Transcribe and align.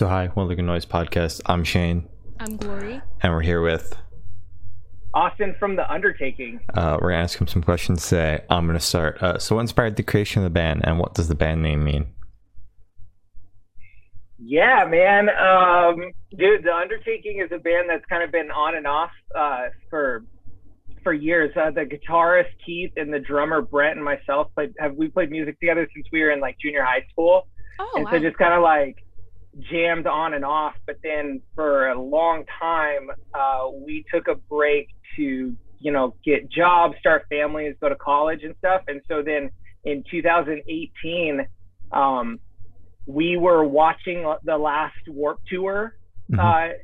So, 0.00 0.08
hi, 0.08 0.28
One 0.28 0.48
Look 0.48 0.56
Noise 0.56 0.86
podcast. 0.86 1.42
I'm 1.44 1.62
Shane. 1.62 2.08
I'm 2.38 2.56
Glory. 2.56 3.02
And 3.20 3.34
we're 3.34 3.42
here 3.42 3.60
with 3.60 3.94
Austin 5.12 5.54
from 5.58 5.76
The 5.76 5.92
Undertaking. 5.92 6.58
Uh, 6.72 6.96
we're 6.98 7.10
going 7.10 7.18
to 7.18 7.24
ask 7.24 7.38
him 7.38 7.46
some 7.46 7.62
questions 7.62 8.08
today. 8.08 8.42
I'm 8.48 8.64
going 8.64 8.78
to 8.78 8.82
start. 8.82 9.22
Uh, 9.22 9.38
so, 9.38 9.56
what 9.56 9.60
inspired 9.60 9.96
the 9.96 10.02
creation 10.02 10.40
of 10.40 10.44
the 10.44 10.54
band, 10.54 10.80
and 10.84 10.98
what 10.98 11.12
does 11.12 11.28
the 11.28 11.34
band 11.34 11.60
name 11.60 11.84
mean? 11.84 12.06
Yeah, 14.38 14.86
man. 14.88 15.28
Um, 15.28 16.12
dude, 16.34 16.64
The 16.64 16.74
Undertaking 16.74 17.42
is 17.44 17.52
a 17.52 17.58
band 17.58 17.90
that's 17.90 18.06
kind 18.06 18.22
of 18.22 18.32
been 18.32 18.50
on 18.50 18.76
and 18.76 18.86
off 18.86 19.10
uh, 19.36 19.64
for 19.90 20.24
for 21.04 21.12
years. 21.12 21.54
Uh, 21.54 21.72
the 21.72 21.82
guitarist 21.82 22.48
Keith 22.64 22.92
and 22.96 23.12
the 23.12 23.20
drummer 23.20 23.60
Brent 23.60 23.96
and 23.96 24.04
myself 24.06 24.46
played 24.54 24.72
have 24.78 24.94
we 24.94 25.08
played 25.08 25.30
music 25.30 25.60
together 25.60 25.86
since 25.94 26.06
we 26.10 26.22
were 26.22 26.30
in 26.30 26.40
like 26.40 26.56
junior 26.58 26.84
high 26.84 27.04
school. 27.12 27.48
Oh, 27.78 27.92
and 27.96 28.06
wow. 28.06 28.12
so 28.12 28.18
just 28.18 28.38
kind 28.38 28.54
of 28.54 28.62
like 28.62 28.96
jammed 29.58 30.06
on 30.06 30.34
and 30.34 30.44
off. 30.44 30.74
But 30.86 30.96
then 31.02 31.40
for 31.54 31.88
a 31.88 32.00
long 32.00 32.44
time, 32.60 33.10
uh, 33.34 33.68
we 33.86 34.04
took 34.12 34.28
a 34.28 34.34
break 34.34 34.88
to 35.16 35.56
you 35.78 35.92
know 35.92 36.14
get 36.24 36.50
jobs, 36.50 36.96
start 36.98 37.24
families, 37.30 37.74
go 37.80 37.88
to 37.88 37.96
college 37.96 38.42
and 38.42 38.54
stuff. 38.58 38.82
And 38.88 39.00
so 39.08 39.22
then 39.22 39.50
in 39.84 40.04
2018, 40.10 41.46
um, 41.92 42.38
we 43.06 43.36
were 43.36 43.64
watching 43.64 44.32
the 44.44 44.58
last 44.58 44.94
Warped 45.08 45.46
Tour 45.48 45.96
Mhm. 46.30 46.38
uh, 46.38 46.74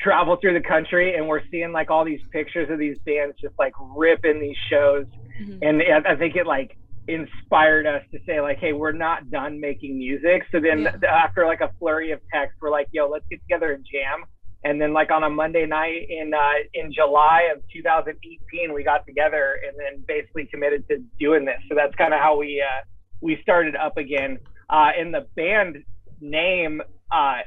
travel 0.00 0.36
through 0.36 0.54
the 0.54 0.60
country, 0.60 1.16
and 1.16 1.26
we're 1.26 1.42
seeing 1.50 1.72
like 1.72 1.90
all 1.90 2.04
these 2.04 2.20
pictures 2.30 2.70
of 2.70 2.78
these 2.78 2.98
bands 2.98 3.34
just 3.40 3.58
like 3.58 3.72
ripping 3.96 4.38
these 4.40 4.56
shows 4.70 5.06
Mhm. 5.40 5.58
and 5.62 5.82
I 5.82 6.12
I 6.12 6.16
think 6.16 6.36
it 6.36 6.46
like 6.46 6.76
inspired 7.08 7.86
us 7.86 8.02
to 8.12 8.18
say 8.26 8.40
like, 8.40 8.58
hey, 8.58 8.72
we're 8.74 8.92
not 8.92 9.30
done 9.30 9.58
making 9.58 9.98
music. 9.98 10.42
So 10.52 10.60
then 10.60 10.82
Yeah. 11.02 11.10
after 11.10 11.46
like 11.46 11.60
a 11.62 11.70
flurry 11.78 12.12
of 12.12 12.20
texts, 12.32 12.58
we're 12.60 12.70
like, 12.70 12.88
yo, 12.92 13.08
let's 13.08 13.24
get 13.30 13.40
together 13.42 13.72
and 13.72 13.84
jam. 13.90 14.24
And 14.64 14.80
then 14.80 14.92
like 14.92 15.10
on 15.10 15.22
a 15.24 15.30
Monday 15.30 15.66
night 15.66 16.06
in 16.08 16.34
uh, 16.34 16.52
in 16.74 16.92
July 16.92 17.48
of 17.54 17.62
2018, 17.72 18.74
we 18.74 18.84
got 18.84 19.06
together 19.06 19.56
and 19.66 19.74
then 19.78 20.04
basically 20.06 20.46
committed 20.46 20.86
to 20.88 20.98
doing 21.18 21.44
this. 21.44 21.58
So 21.68 21.74
that's 21.74 21.94
kind 21.94 22.12
of 22.12 22.20
how 22.20 22.36
we 22.36 22.62
uh, 22.62 22.82
we 23.20 23.38
started 23.42 23.74
up 23.76 23.96
again. 23.96 24.38
Uh, 24.68 24.90
and 24.98 25.14
the 25.14 25.26
band 25.36 25.84
name 26.20 26.82
uh, 27.10 27.38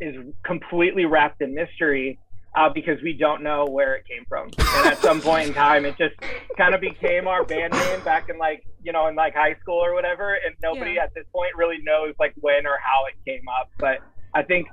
is 0.00 0.14
completely 0.44 1.06
wrapped 1.06 1.40
in 1.40 1.54
mystery 1.54 2.18
uh, 2.56 2.68
because 2.70 3.00
we 3.02 3.12
don't 3.12 3.42
know 3.42 3.66
where 3.66 3.94
it 3.94 4.04
came 4.06 4.24
from. 4.28 4.48
And 4.58 4.86
at 4.86 4.98
some 4.98 5.20
point 5.20 5.48
in 5.48 5.54
time, 5.54 5.84
it 5.84 5.96
just 5.98 6.14
kind 6.56 6.74
of 6.74 6.80
became 6.80 7.28
our 7.28 7.44
band 7.44 7.72
name 7.74 8.00
back 8.00 8.28
in 8.28 8.38
like 8.38 8.64
you 8.82 8.92
know 8.92 9.06
in 9.08 9.14
like 9.14 9.34
high 9.34 9.54
school 9.60 9.78
or 9.84 9.94
whatever. 9.94 10.34
And 10.34 10.54
nobody 10.62 10.92
Yeah. 10.92 11.04
at 11.04 11.14
this 11.14 11.24
point 11.34 11.54
really 11.56 11.78
knows 11.82 12.14
like 12.18 12.32
when 12.40 12.66
or 12.66 12.78
how 12.82 13.04
it 13.06 13.14
came 13.30 13.44
up. 13.60 13.70
But 13.78 13.98
I 14.34 14.42
think 14.42 14.66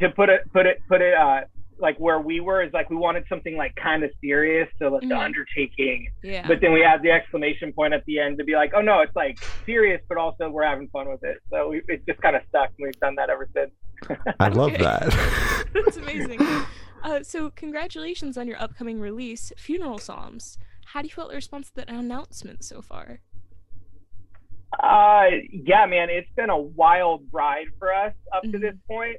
to 0.00 0.10
put 0.10 0.28
it 0.28 0.42
put 0.52 0.66
it 0.66 0.78
put 0.88 1.00
it 1.00 1.14
uh, 1.14 1.42
like 1.78 1.96
where 1.98 2.20
we 2.20 2.40
were 2.40 2.62
is 2.62 2.72
like 2.72 2.90
we 2.90 2.96
wanted 2.96 3.24
something 3.28 3.56
like 3.56 3.74
kind 3.76 4.02
of 4.04 4.10
serious, 4.20 4.68
so 4.78 4.88
like 4.88 5.02
the 5.02 5.08
Mhm. 5.08 5.24
undertaking. 5.24 6.08
yeah. 6.22 6.46
But 6.46 6.60
then 6.60 6.72
we 6.72 6.80
had 6.80 7.02
the 7.02 7.10
exclamation 7.10 7.72
point 7.72 7.92
at 7.94 8.04
the 8.06 8.18
end 8.20 8.38
to 8.38 8.44
be 8.44 8.54
like, 8.54 8.72
oh 8.74 8.80
no, 8.80 9.00
it's 9.00 9.14
like 9.16 9.38
serious, 9.66 10.00
but 10.08 10.18
also 10.18 10.48
we're 10.48 10.64
having 10.64 10.88
fun 10.88 11.08
with 11.08 11.22
it. 11.24 11.38
So 11.50 11.68
we, 11.70 11.82
it 11.88 12.04
just 12.06 12.20
kind 12.20 12.36
of 12.36 12.42
stuck, 12.48 12.68
and 12.78 12.86
we've 12.86 13.00
done 13.00 13.14
that 13.16 13.30
ever 13.30 13.48
since. 13.54 13.70
I 14.40 14.48
love 14.48 14.72
that. 14.78 15.08
That's 15.74 15.96
amazing. 15.96 16.38
Uh, 17.02 17.22
so, 17.22 17.50
congratulations 17.50 18.38
on 18.38 18.46
your 18.46 18.60
upcoming 18.62 19.00
release, 19.00 19.52
Funeral 19.56 19.98
Psalms. 19.98 20.56
How 20.86 21.02
do 21.02 21.08
you 21.08 21.14
feel 21.14 21.28
the 21.28 21.34
response 21.34 21.68
to 21.70 21.74
that 21.76 21.88
announcement 21.90 22.64
so 22.64 22.80
far? 22.80 23.20
Uh, 24.82 25.26
yeah, 25.50 25.84
man, 25.86 26.08
it's 26.10 26.30
been 26.36 26.50
a 26.50 26.58
wild 26.58 27.24
ride 27.32 27.66
for 27.78 27.92
us 27.92 28.14
up 28.32 28.42
to 28.42 28.48
Mhm. 28.48 28.60
this 28.60 28.74
point. 28.88 29.16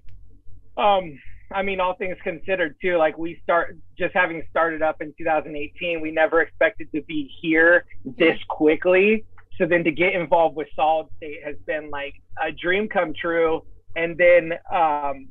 Um, 0.78 1.20
I 1.52 1.62
mean, 1.62 1.80
all 1.80 1.94
things 1.96 2.18
considered, 2.24 2.76
too. 2.82 2.98
Like 2.98 3.18
we 3.18 3.36
start 3.44 3.78
just 3.98 4.14
having 4.16 4.42
started 4.50 4.82
up 4.82 5.02
in 5.02 5.14
2018, 5.18 6.02
we 6.02 6.10
never 6.10 6.42
expected 6.42 6.92
to 6.94 7.02
be 7.04 7.28
here 7.42 7.86
this 8.06 8.42
quickly. 8.46 9.26
So 9.58 9.68
then 9.68 9.84
to 9.84 9.92
get 9.92 10.14
involved 10.16 10.56
with 10.56 10.68
Solid 10.76 11.08
State 11.18 11.44
has 11.44 11.56
been 11.68 11.92
like 11.92 12.16
a 12.42 12.52
dream 12.52 12.88
come 12.90 13.14
true. 13.14 13.64
And 13.96 14.18
then 14.18 14.54
um, 14.72 15.28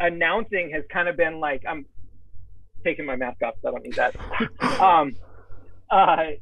announcing 0.00 0.70
has 0.74 0.84
kind 0.92 1.08
of 1.08 1.16
been 1.16 1.40
like 1.40 1.62
I'm 1.68 1.86
taking 2.84 3.04
my 3.04 3.16
mask 3.16 3.42
off, 3.42 3.54
so 3.62 3.68
I 3.68 3.70
don't 3.72 3.84
need 3.84 3.94
that. 3.94 4.80
um, 4.80 5.16
uh, 5.90 6.32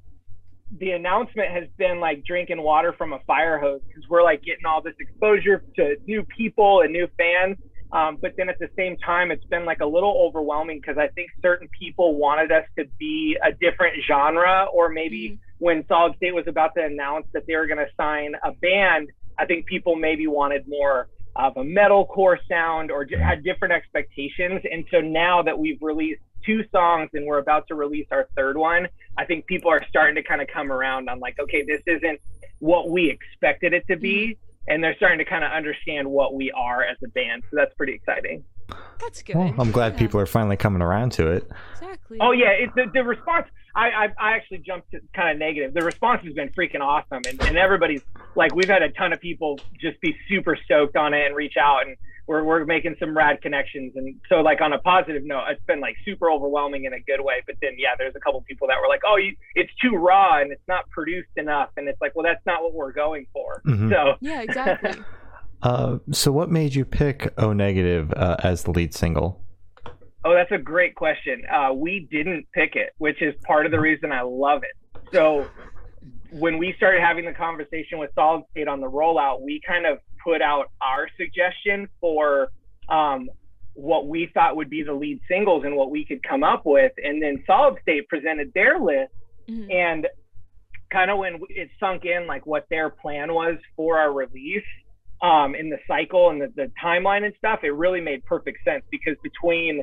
the 0.79 0.91
announcement 0.91 1.51
has 1.51 1.65
been 1.77 2.01
like 2.01 2.25
drinking 2.25 2.61
water 2.61 2.93
from 2.93 3.13
a 3.13 3.19
fire 3.21 3.59
hose 3.59 3.81
because 3.87 4.09
we're 4.09 4.23
like 4.23 4.43
getting 4.43 4.67
all 4.67 4.83
this 4.83 4.95
exposure 4.99 5.63
to 5.77 5.97
new 6.07 6.25
people 6.25 6.81
and 6.83 6.93
new 6.93 7.09
fans. 7.17 7.57
Um, 7.93 8.19
but 8.21 8.33
then 8.37 8.49
at 8.49 8.59
the 8.59 8.69
same 8.77 8.97
time, 8.97 9.31
it's 9.31 9.45
been 9.45 9.65
like 9.65 9.81
a 9.81 9.87
little 9.87 10.17
overwhelming 10.27 10.81
because 10.81 10.99
I 10.99 11.09
think 11.09 11.31
certain 11.41 11.69
people 11.79 12.17
wanted 12.17 12.51
us 12.51 12.65
to 12.77 12.87
be 12.99 13.37
a 13.41 13.53
different 13.53 14.03
genre, 14.09 14.67
or 14.73 14.89
maybe 14.89 15.31
Mhm. 15.31 15.39
when 15.59 15.87
Solid 15.87 16.17
State 16.17 16.35
was 16.35 16.49
about 16.49 16.75
to 16.75 16.83
announce 16.85 17.27
that 17.35 17.47
they 17.47 17.55
were 17.55 17.67
going 17.69 17.79
to 17.79 17.93
sign 17.97 18.35
a 18.43 18.51
band, 18.51 19.11
I 19.39 19.47
think 19.47 19.67
people 19.67 19.95
maybe 19.95 20.27
wanted 20.27 20.67
more 20.67 21.09
of 21.37 21.57
a 21.57 21.63
metalcore 21.63 22.39
sound 22.49 22.91
or 22.91 23.05
j- 23.05 23.17
mm. 23.17 23.23
had 23.23 23.43
different 23.43 23.75
expectations. 23.75 24.63
And 24.71 24.85
so 24.91 25.01
now 25.01 25.43
that 25.43 25.59
we've 25.59 25.81
released 25.83 26.21
two 26.45 26.65
songs 26.71 27.11
and 27.15 27.27
we're 27.27 27.39
about 27.39 27.67
to 27.69 27.75
release 27.75 28.07
our 28.11 28.29
third 28.37 28.57
one, 28.57 28.89
I 29.17 29.25
think 29.25 29.47
people 29.47 29.71
are 29.71 29.85
starting 29.89 30.15
to 30.17 30.23
kind 30.23 30.41
of 30.43 30.49
come 30.49 30.71
around 30.71 31.09
on 31.09 31.19
like, 31.21 31.39
okay, 31.39 31.65
this 31.65 31.83
isn't 31.87 32.21
what 32.59 32.91
we 32.91 33.11
expected 33.11 33.73
it 33.73 33.85
to 33.89 33.97
be. 33.97 34.17
Mm-hmm. 34.17 34.41
And 34.67 34.83
they're 34.83 34.97
starting 34.97 35.19
to 35.19 35.27
kind 35.27 35.45
of 35.45 35.53
understand 35.53 36.09
what 36.09 36.35
we 36.35 36.51
are 36.53 36.83
as 36.83 36.97
a 37.05 37.09
band. 37.09 37.43
So 37.51 37.57
that's 37.57 37.75
pretty 37.75 37.93
exciting. 37.93 38.45
That's 39.01 39.23
good. 39.23 39.37
Well, 39.37 39.55
I'm 39.59 39.71
glad 39.71 39.93
Yeah, 39.95 39.99
people 39.99 40.21
are 40.21 40.27
finally 40.27 40.57
coming 40.57 40.83
around 40.83 41.13
to 41.13 41.29
it. 41.31 41.51
Exactly. 41.73 42.19
Oh 42.21 42.33
yeah, 42.33 42.51
it, 42.51 42.71
the, 42.75 42.87
the 42.93 43.05
response. 43.05 43.47
I, 43.77 43.89
I 43.89 44.05
I 44.19 44.33
actually 44.37 44.59
jumped 44.59 44.93
to 44.93 45.01
kind 45.15 45.31
of 45.31 45.39
negative. 45.39 45.75
The 45.75 45.83
response 45.85 46.23
has 46.25 46.33
been 46.35 46.49
freaking 46.51 46.81
awesome, 46.81 47.23
and, 47.29 47.43
and 47.43 47.57
everybody's 47.59 48.03
like, 48.37 48.55
we've 48.55 48.69
had 48.69 48.83
a 48.83 48.91
ton 48.91 49.13
of 49.13 49.21
people 49.21 49.59
just 49.81 50.01
be 50.01 50.17
super 50.29 50.57
stoked 50.65 50.97
on 50.97 51.13
it 51.13 51.27
and 51.27 51.35
reach 51.35 51.55
out, 51.61 51.87
and 51.87 51.97
we're 52.27 52.45
we're 52.45 52.65
making 52.65 52.95
some 53.01 53.17
rad 53.17 53.43
connections, 53.43 53.93
and 53.97 54.15
so 54.29 54.37
like 54.37 54.61
on 54.61 54.73
a 54.73 54.79
positive 54.79 55.25
note, 55.25 55.45
it's 55.51 55.65
been 55.67 55.81
like 55.81 55.97
super 56.05 56.31
overwhelming 56.31 56.85
in 56.85 56.93
a 56.95 57.01
good 57.01 57.21
way. 57.21 57.43
But 57.47 57.57
then 57.61 57.73
yeah, 57.77 57.91
there's 57.99 58.15
a 58.15 58.21
couple 58.21 58.41
people 58.43 58.69
that 58.69 58.77
were 58.81 58.89
like, 58.89 59.03
oh, 59.07 59.17
you, 59.17 59.35
it's 59.55 59.73
too 59.83 59.97
raw 59.97 60.41
and 60.41 60.53
it's 60.53 60.67
not 60.69 60.89
produced 60.91 61.31
enough, 61.37 61.71
and 61.77 61.89
it's 61.89 62.01
like, 62.01 62.15
well, 62.15 62.25
that's 62.25 62.45
not 62.47 62.63
what 62.63 62.75
we're 62.75 62.93
going 62.93 63.27
for. 63.33 63.61
Mhm. 63.67 63.91
So 63.91 64.15
Yeah, 64.21 64.41
exactly. 64.43 64.93
Uh, 65.65 65.99
so, 66.13 66.31
what 66.31 66.51
made 66.51 66.75
you 66.75 66.85
pick 66.85 67.33
O 67.39 67.55
Negative 67.55 68.13
uh, 68.13 68.37
as 68.41 68.65
the 68.65 68.71
lead 68.71 68.93
single? 68.95 69.41
Oh, 70.23 70.35
that's 70.35 70.53
a 70.53 70.59
great 70.59 70.95
question. 70.95 71.43
Uh, 71.51 71.73
we 71.73 72.07
didn't 72.11 72.47
pick 72.53 72.77
it, 72.77 72.91
which 72.99 73.21
is 73.23 73.35
part 73.47 73.65
of 73.67 73.73
the 73.73 73.81
reason 73.81 74.13
I 74.13 74.21
love 74.23 74.63
it. 74.63 75.01
So 75.13 75.47
when 76.31 76.59
we 76.59 76.75
started 76.77 77.01
having 77.01 77.25
the 77.25 77.33
conversation 77.33 77.99
with 77.99 78.11
Solid 78.15 78.43
State 78.51 78.69
on 78.69 78.81
the 78.81 78.91
rollout, 78.91 79.41
we 79.43 79.61
kind 79.67 79.87
of 79.87 79.99
put 80.23 80.43
out 80.43 80.71
our 80.81 81.09
suggestion 81.17 81.89
for 82.01 82.49
um, 82.89 83.29
what 83.75 84.07
we 84.09 84.31
thought 84.35 84.57
would 84.57 84.71
be 84.71 84.83
the 84.83 84.93
lead 84.95 85.21
singles 85.29 85.65
and 85.65 85.77
what 85.77 85.91
we 85.91 86.05
could 86.05 86.23
come 86.23 86.43
up 86.43 86.63
with. 86.65 86.93
And 87.03 87.23
then 87.23 87.43
Solid 87.47 87.79
State 87.83 88.09
presented 88.09 88.53
their 88.55 88.79
list 88.79 89.13
Mhm. 89.49 89.73
and 89.73 90.09
kind 90.91 91.11
of 91.11 91.19
when 91.19 91.41
it 91.51 91.69
sunk 91.79 92.05
in 92.07 92.27
like 92.27 92.47
what 92.47 92.67
their 92.71 92.89
plan 92.89 93.35
was 93.35 93.59
for 93.77 93.99
our 93.99 94.11
release 94.13 94.65
um, 95.23 95.55
in 95.55 95.71
the 95.71 95.79
cycle 95.87 96.31
and 96.31 96.41
the, 96.41 96.53
the 96.57 96.71
timeline 96.83 97.25
and 97.25 97.35
stuff, 97.39 97.61
it 97.63 97.71
really 97.75 98.01
made 98.01 98.25
perfect 98.25 98.59
sense 98.65 98.85
because 98.91 99.17
between 99.23 99.83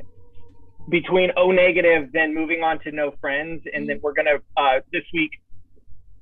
between 0.88 1.30
O 1.36 1.50
negative, 1.52 2.10
then 2.12 2.34
moving 2.34 2.62
on 2.62 2.80
to 2.80 2.90
No 2.90 3.12
Friends, 3.20 3.62
and 3.72 3.88
then 3.88 4.00
we're 4.02 4.12
gonna 4.14 4.38
uh, 4.56 4.80
this 4.92 5.04
week, 5.14 5.30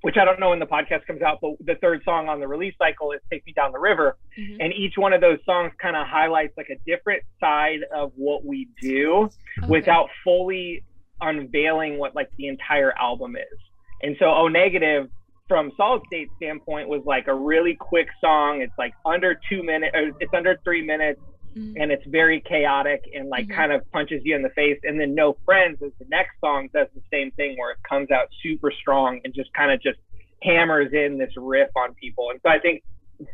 which 0.02 0.16
I 0.20 0.24
don't 0.24 0.38
know 0.38 0.50
when 0.50 0.58
the 0.58 0.66
podcast 0.66 1.06
comes 1.06 1.22
out, 1.22 1.38
but 1.40 1.52
the 1.64 1.76
third 1.76 2.02
song 2.04 2.28
on 2.28 2.40
the 2.40 2.46
release 2.48 2.74
cycle 2.78 3.12
is 3.12 3.20
Take 3.30 3.44
Me 3.46 3.52
Down 3.54 3.72
the 3.72 3.78
River, 3.78 4.16
Mhm. 4.38 4.56
and 4.60 4.72
each 4.74 4.94
one 4.98 5.12
of 5.14 5.20
those 5.22 5.38
songs 5.46 5.72
kind 5.80 5.96
of 5.96 6.06
highlights 6.06 6.54
like 6.58 6.68
a 6.70 6.76
different 6.86 7.22
side 7.40 7.80
of 7.94 8.12
what 8.16 8.44
we 8.44 8.68
do 8.82 9.30
Okay. 9.58 9.66
without 9.68 10.08
fully 10.24 10.84
unveiling 11.22 11.98
what 11.98 12.14
like 12.14 12.28
the 12.36 12.46
entire 12.48 12.92
album 12.98 13.36
is. 13.36 13.58
And 14.02 14.16
so 14.18 14.26
O 14.26 14.48
Negative 14.48 15.08
from 15.50 15.72
Solid 15.76 16.02
State 16.06 16.28
standpoint 16.36 16.88
was 16.88 17.02
like 17.04 17.26
a 17.26 17.34
really 17.34 17.74
quick 17.74 18.06
song. 18.20 18.62
It's 18.62 18.72
like 18.78 18.94
under 19.04 19.36
two 19.48 19.64
minutes, 19.64 19.90
it's 20.20 20.32
under 20.32 20.56
three 20.62 20.80
minutes, 20.80 21.20
Mhm. 21.56 21.74
and 21.76 21.90
it's 21.90 22.06
very 22.06 22.40
chaotic 22.42 23.02
and 23.12 23.28
like 23.28 23.48
Mhm. 23.48 23.56
kind 23.56 23.72
of 23.72 23.82
punches 23.90 24.22
you 24.24 24.36
in 24.36 24.42
the 24.42 24.50
face. 24.50 24.78
And 24.84 25.00
then 25.00 25.12
No 25.12 25.32
Friends 25.44 25.82
is 25.82 25.92
the 25.98 26.04
next 26.08 26.38
song 26.38 26.68
does 26.72 26.86
the 26.94 27.02
same 27.10 27.32
thing 27.32 27.58
where 27.58 27.72
it 27.72 27.78
comes 27.82 28.12
out 28.12 28.28
super 28.40 28.70
strong 28.70 29.20
and 29.24 29.34
just 29.34 29.52
kind 29.52 29.72
of 29.72 29.82
just 29.82 29.98
hammers 30.44 30.92
in 30.92 31.18
this 31.18 31.36
riff 31.36 31.70
on 31.74 31.94
people. 31.94 32.30
And 32.30 32.40
so 32.44 32.48
I 32.48 32.60
think 32.60 32.84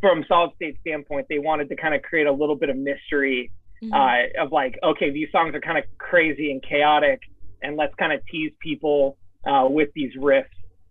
from 0.01 0.25
Solid 0.27 0.55
State 0.55 0.79
standpoint, 0.79 1.27
they 1.29 1.37
wanted 1.37 1.69
to 1.69 1.75
kind 1.75 1.93
of 1.93 2.01
create 2.01 2.25
a 2.25 2.31
little 2.31 2.55
bit 2.55 2.69
of 2.69 2.77
mystery 2.77 3.51
Mhm. 3.83 3.93
uh, 3.93 4.41
of 4.41 4.51
like, 4.51 4.79
okay, 4.81 5.11
these 5.11 5.31
songs 5.31 5.53
are 5.53 5.61
kind 5.61 5.77
of 5.77 5.83
crazy 5.99 6.51
and 6.51 6.63
chaotic, 6.63 7.21
and 7.61 7.77
let's 7.77 7.93
kind 7.93 8.11
of 8.11 8.25
tease 8.25 8.53
people 8.59 9.19
uh, 9.45 9.67
with 9.69 9.93
these 9.93 10.13
riffs. 10.15 10.45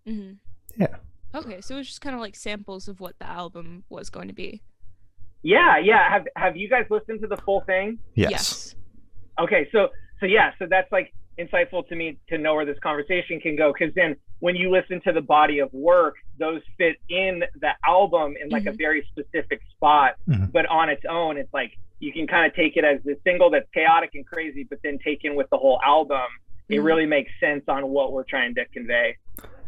Mhm. 0.07 0.37
Yeah. 0.77 0.87
Okay, 1.37 1.61
so 1.61 1.75
it 1.75 1.79
was 1.79 1.87
just 1.87 2.01
kind 2.01 2.15
of 2.15 2.21
like 2.21 2.35
samples 2.35 2.87
of 2.87 2.99
what 2.99 3.17
the 3.19 3.27
album 3.27 3.83
was 3.89 4.09
going 4.09 4.27
to 4.27 4.33
be. 4.33 4.61
Yeah, 5.43 5.77
yeah. 5.77 6.09
Have 6.09 6.27
Have 6.35 6.57
you 6.57 6.67
guys 6.69 6.85
listened 6.89 7.21
to 7.21 7.27
the 7.27 7.37
full 7.37 7.61
thing? 7.61 7.99
Yes. 8.15 8.75
Okay, 9.39 9.67
so 9.71 9.89
so 10.19 10.25
yeah, 10.25 10.51
so 10.57 10.65
that's 10.69 10.91
like 10.91 11.13
insightful 11.37 11.87
to 11.87 11.95
me 11.95 12.17
to 12.29 12.37
know 12.39 12.55
where 12.55 12.65
this 12.65 12.79
conversation 12.79 13.39
can 13.39 13.55
go 13.55 13.71
because 13.71 13.93
then 13.93 14.15
when 14.39 14.55
you 14.55 14.71
listen 14.71 14.99
to 15.01 15.11
the 15.13 15.21
body 15.21 15.59
of 15.59 15.71
work, 15.71 16.15
those 16.39 16.61
fit 16.77 16.95
in 17.09 17.43
the 17.61 17.69
album 17.85 18.33
in 18.41 18.49
like 18.49 18.65
a 18.65 18.71
Mhm. 18.71 18.77
very 18.77 19.07
specific 19.11 19.61
spot, 19.75 20.15
Mhm. 20.27 20.51
but 20.51 20.65
on 20.67 20.89
its 20.89 21.03
own, 21.05 21.37
it's 21.37 21.53
like 21.53 21.77
you 21.99 22.11
can 22.11 22.25
kind 22.27 22.45
of 22.47 22.55
take 22.55 22.75
it 22.77 22.83
as 22.83 23.01
the 23.03 23.15
single 23.23 23.49
that's 23.51 23.69
chaotic 23.71 24.11
and 24.15 24.25
crazy, 24.25 24.63
but 24.63 24.79
then 24.83 24.97
taken 24.99 25.35
with 25.35 25.47
the 25.51 25.57
whole 25.57 25.79
album, 25.83 26.25
it 26.69 26.77
Mhm. 26.79 26.83
really 26.83 27.05
makes 27.05 27.31
sense 27.39 27.63
on 27.67 27.87
what 27.89 28.11
we're 28.13 28.23
trying 28.23 28.53
to 28.55 28.65
convey. 28.65 29.15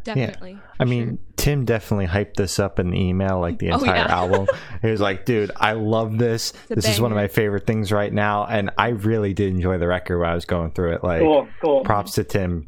Definitely. 0.04 0.57
I 0.80 0.86
mean, 0.86 1.07
sure. 1.07 1.18
Tim 1.36 1.66
definitely 1.66 2.07
hyped 2.07 2.36
this 2.36 2.60
up 2.60 2.80
in 2.80 2.92
the 2.92 2.98
email, 3.00 3.40
like 3.40 3.60
the 3.60 3.69
Oh, 3.72 3.80
entire 3.80 3.96
yeah. 3.96 4.07
album. 4.16 4.48
He 4.81 4.90
was 4.90 5.01
like, 5.01 5.25
dude, 5.25 5.51
I 5.56 5.74
love 5.74 6.18
this. 6.18 6.54
a 6.69 6.75
This 6.75 6.88
is 6.88 7.01
one 7.01 7.12
of 7.12 7.16
my 7.18 7.28
favorite 7.28 7.66
things 7.68 7.92
right 7.92 8.12
now. 8.13 8.46
And 8.46 8.69
I 8.78 8.90
really 8.90 9.34
did 9.34 9.50
enjoy 9.54 9.78
the 9.78 9.88
record 9.88 10.19
when 10.19 10.30
I 10.30 10.34
was 10.36 10.46
going 10.46 10.72
through 10.72 10.94
it. 10.94 11.04
Like, 11.04 11.22
Cool, 11.22 11.48
cool. 11.62 11.84
props 11.84 12.13
to 12.13 12.24
Tim. 12.24 12.68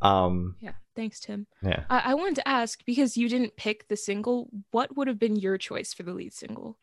Um, 0.00 0.56
yeah. 0.60 0.72
Thanks, 0.94 1.20
Tim. 1.20 1.46
yeah. 1.62 1.84
I-, 1.88 2.10
I 2.10 2.14
wanted 2.14 2.34
to 2.36 2.48
ask 2.48 2.84
because 2.84 3.16
you 3.16 3.28
didn't 3.28 3.56
pick 3.56 3.88
the 3.88 3.96
single. 3.96 4.48
What 4.72 4.96
would 4.96 5.08
have 5.08 5.18
been 5.18 5.36
your 5.36 5.56
choice 5.56 5.94
for 5.94 6.02
the 6.02 6.12
lead 6.12 6.32
single? 6.34 6.78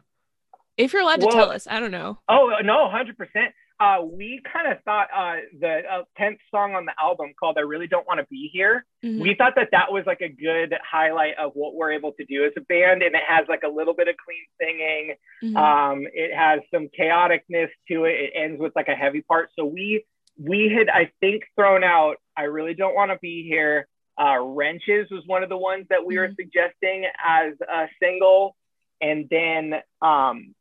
If 0.77 0.93
you're 0.93 1.01
allowed 1.01 1.19
to 1.19 1.25
Well- 1.27 1.35
tell 1.35 1.51
us, 1.51 1.67
I 1.69 1.79
don't 1.79 1.91
know. 1.91 2.19
Oh 2.29 2.49
no, 2.63 2.89
hundred 2.89 3.17
percent. 3.17 3.53
Uh, 3.79 4.01
we 4.03 4.41
kind 4.51 4.69
of 4.69 4.77
thought 4.83 5.07
uh, 5.15 5.37
the 5.61 5.81
uh, 5.89 6.03
tenth 6.17 6.37
song 6.51 6.75
on 6.75 6.85
the 6.85 6.91
album 6.99 7.31
called 7.39 7.57
"I 7.57 7.61
Really 7.61 7.87
Don't 7.87 8.05
Want 8.05 8.19
to 8.19 8.25
Be 8.29 8.49
Here." 8.51 8.85
Mhm. 9.05 9.21
We 9.21 9.35
thought 9.35 9.55
that 9.55 9.69
that 9.71 9.89
was 9.91 10.05
like 10.05 10.19
a 10.21 10.27
good 10.27 10.75
highlight 10.83 11.37
of 11.37 11.53
what 11.53 11.75
we're 11.75 11.93
able 11.93 12.11
to 12.13 12.25
do 12.25 12.43
as 12.43 12.51
a 12.57 12.61
band, 12.61 13.03
and 13.03 13.15
it 13.15 13.23
has 13.25 13.47
like 13.47 13.63
a 13.63 13.69
little 13.69 13.93
bit 13.93 14.09
of 14.09 14.15
clean 14.17 14.43
singing. 14.59 15.15
Mhm. 15.43 15.55
Um, 15.55 16.07
it 16.13 16.33
has 16.35 16.59
some 16.73 16.89
chaoticness 16.89 17.69
to 17.89 18.03
it. 18.03 18.19
It 18.19 18.31
ends 18.35 18.59
with 18.59 18.75
like 18.75 18.89
a 18.89 18.95
heavy 18.95 19.21
part. 19.21 19.49
So 19.57 19.65
we 19.65 20.03
we 20.37 20.69
had 20.69 20.89
I 20.89 21.11
think 21.21 21.43
thrown 21.55 21.83
out. 21.85 22.17
I 22.35 22.43
really 22.43 22.73
don't 22.73 22.95
want 22.95 23.11
to 23.11 23.17
be 23.21 23.43
here. 23.47 23.87
Uh, 24.17 24.39
Wrenches 24.41 25.09
was 25.09 25.25
one 25.25 25.43
of 25.43 25.49
the 25.49 25.57
ones 25.57 25.85
that 25.89 26.05
we 26.05 26.17
were 26.17 26.27
Mhm. 26.27 26.35
suggesting 26.35 27.05
as 27.25 27.53
a 27.61 27.87
single, 28.01 28.57
and 28.99 29.29
then 29.29 29.81
um, 30.01 30.53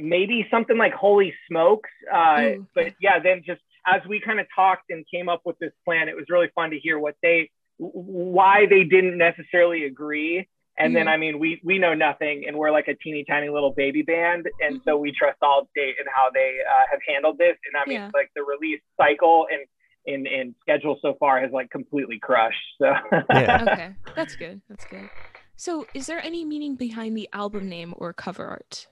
maybe 0.00 0.46
something 0.50 0.76
like 0.78 0.92
Holy 0.94 1.32
Smokes. 1.48 1.90
Uh, 2.12 2.40
Ooh. 2.42 2.66
but 2.74 2.94
yeah, 3.00 3.18
then 3.22 3.42
just 3.44 3.60
as 3.86 4.00
we 4.08 4.20
kind 4.20 4.40
of 4.40 4.46
talked 4.54 4.90
and 4.90 5.04
came 5.12 5.28
up 5.28 5.42
with 5.44 5.58
this 5.58 5.72
plan, 5.84 6.08
it 6.08 6.16
was 6.16 6.26
really 6.28 6.48
fun 6.54 6.70
to 6.70 6.78
hear 6.78 6.98
what 6.98 7.14
they 7.22 7.50
why 7.78 8.66
they 8.68 8.84
didn't 8.84 9.16
necessarily 9.16 9.84
agree. 9.84 10.46
And 10.78 10.94
then, 10.96 11.06
Mhm. 11.06 11.10
I 11.10 11.16
mean, 11.18 11.38
we 11.38 11.60
we 11.64 11.78
know 11.78 11.94
nothing, 11.94 12.46
and 12.46 12.56
we're 12.56 12.70
like 12.70 12.88
a 12.88 12.94
teeny 12.94 13.24
tiny 13.24 13.48
little 13.50 13.72
baby 13.72 14.02
band, 14.02 14.48
and 14.60 14.80
so 14.84 14.96
we 14.96 15.12
trust 15.12 15.38
Solid 15.40 15.66
State 15.70 15.96
and 15.98 16.08
how 16.14 16.30
they 16.30 16.58
uh, 16.66 16.84
have 16.90 17.00
handled 17.06 17.36
this. 17.38 17.56
And 17.66 17.76
I 17.76 17.84
mean, 17.86 17.96
Yeah. 18.00 18.10
like 18.14 18.30
the 18.34 18.42
release 18.42 18.80
cycle 18.96 19.46
and 19.50 19.62
and 20.06 20.26
and 20.26 20.54
schedule 20.62 20.98
so 21.02 21.14
far 21.20 21.40
has 21.40 21.50
like 21.52 21.70
completely 21.70 22.18
crushed. 22.18 22.56
So 22.78 22.94
Yeah. 23.34 23.62
okay, 23.68 23.94
that's 24.16 24.36
good. 24.36 24.62
That's 24.68 24.84
good. 24.86 25.10
So, 25.56 25.86
is 25.92 26.06
there 26.06 26.20
any 26.24 26.46
meaning 26.46 26.76
behind 26.76 27.14
the 27.16 27.28
album 27.34 27.68
name 27.68 27.92
or 27.98 28.14
cover 28.14 28.46
art? 28.46 28.86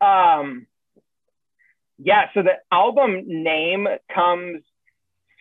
Um, 0.00 0.66
yeah. 1.98 2.26
So 2.34 2.42
the 2.42 2.56
album 2.70 3.24
name 3.26 3.86
comes 4.14 4.62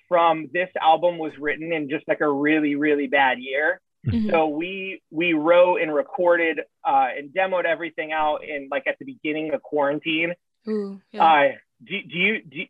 from 0.07 0.49
this 0.53 0.69
album 0.81 1.17
was 1.17 1.33
written 1.39 1.73
in 1.73 1.89
just 1.89 2.07
like 2.07 2.21
a 2.21 2.29
really 2.29 2.75
really 2.75 3.07
bad 3.07 3.39
year. 3.39 3.81
Mhm. 4.05 4.31
So 4.31 4.47
we 4.47 5.01
we 5.11 5.33
wrote 5.33 5.81
and 5.81 5.93
recorded 5.93 6.61
uh, 6.85 7.07
and 7.15 7.29
demoed 7.29 7.65
everything 7.65 8.11
out 8.11 8.43
in 8.43 8.69
like 8.71 8.87
at 8.87 8.97
the 8.99 9.05
beginning 9.05 9.53
of 9.53 9.61
quarantine. 9.61 10.33
Ooh, 10.67 11.01
yeah. 11.11 11.23
Uh, 11.23 11.51
do, 11.83 12.01
do 12.01 12.17
you 12.17 12.41
do, 12.43 12.65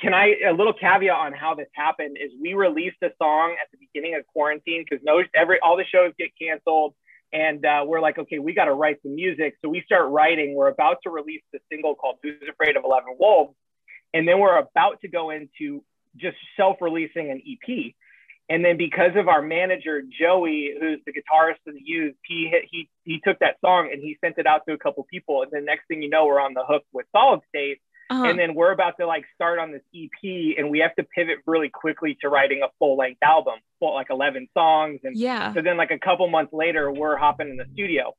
can 0.00 0.14
I 0.14 0.36
a 0.46 0.52
little 0.52 0.72
caveat 0.72 1.14
on 1.14 1.32
how 1.32 1.54
this 1.54 1.68
happened 1.72 2.16
is 2.20 2.32
we 2.40 2.54
released 2.54 2.96
a 3.02 3.10
song 3.18 3.56
at 3.60 3.70
the 3.72 3.78
beginning 3.78 4.14
of 4.14 4.26
quarantine 4.26 4.84
because 4.88 5.04
no 5.04 5.22
every 5.34 5.58
all 5.60 5.76
the 5.76 5.84
shows 5.84 6.12
get 6.18 6.30
canceled 6.40 6.94
and 7.34 7.66
uh, 7.66 7.84
we're 7.86 8.00
like 8.00 8.18
okay 8.18 8.38
we 8.38 8.54
got 8.54 8.66
to 8.66 8.72
write 8.72 9.02
the 9.02 9.10
music. 9.10 9.56
So 9.60 9.68
we 9.68 9.82
start 9.84 10.10
writing. 10.10 10.54
We're 10.54 10.68
about 10.68 10.98
to 11.02 11.10
release 11.10 11.42
the 11.52 11.58
single 11.70 11.94
called 11.94 12.16
Who's 12.22 12.36
Afraid 12.48 12.76
of 12.76 12.84
Eleven 12.84 13.16
Wolves. 13.18 13.54
And 14.14 14.26
then 14.26 14.38
we're 14.38 14.58
about 14.58 15.00
to 15.00 15.08
go 15.08 15.30
into 15.30 15.84
just 16.16 16.36
self-releasing 16.56 17.30
an 17.30 17.42
EP 17.44 17.94
and 18.48 18.64
then 18.64 18.76
because 18.76 19.12
of 19.16 19.28
our 19.28 19.40
manager 19.40 20.02
Joey 20.02 20.74
who's 20.78 21.00
the 21.06 21.12
guitarist 21.12 21.66
of 21.66 21.74
the 21.74 21.80
Used 21.82 22.16
he 22.24 22.48
hit, 22.50 22.64
he 22.70 22.88
he 23.04 23.20
took 23.24 23.38
that 23.38 23.56
song 23.60 23.88
and 23.92 24.02
he 24.02 24.18
sent 24.22 24.38
it 24.38 24.46
out 24.46 24.62
to 24.68 24.74
a 24.74 24.78
couple 24.78 25.06
people. 25.10 25.42
And 25.42 25.50
the 25.50 25.64
next 25.64 25.88
thing 25.88 26.02
you 26.02 26.10
know 26.10 26.26
we're 26.26 26.40
on 26.40 26.54
the 26.54 26.64
hook 26.66 26.82
with 26.92 27.06
Solid 27.12 27.40
State 27.48 27.80
Uh-huh. 28.10 28.24
and 28.24 28.38
then 28.38 28.54
we're 28.54 28.72
about 28.72 28.96
to 29.00 29.06
like 29.06 29.24
start 29.34 29.58
on 29.58 29.72
this 29.72 29.82
EP 29.94 30.56
and 30.58 30.70
we 30.70 30.80
have 30.80 30.94
to 30.96 31.04
pivot 31.04 31.38
really 31.46 31.70
quickly 31.70 32.16
to 32.20 32.28
writing 32.28 32.62
a 32.62 32.68
full 32.78 32.96
length 32.96 33.22
album, 33.22 33.54
full 33.78 33.94
like 33.94 34.08
11 34.10 34.48
songs. 34.52 35.00
And 35.04 35.16
yeah. 35.16 35.54
so 35.54 35.62
then 35.62 35.76
like 35.76 35.90
a 35.90 35.98
couple 35.98 36.28
months 36.28 36.52
later, 36.52 36.92
we're 36.92 37.16
hopping 37.16 37.48
in 37.48 37.56
the 37.56 37.66
studio. 37.72 38.14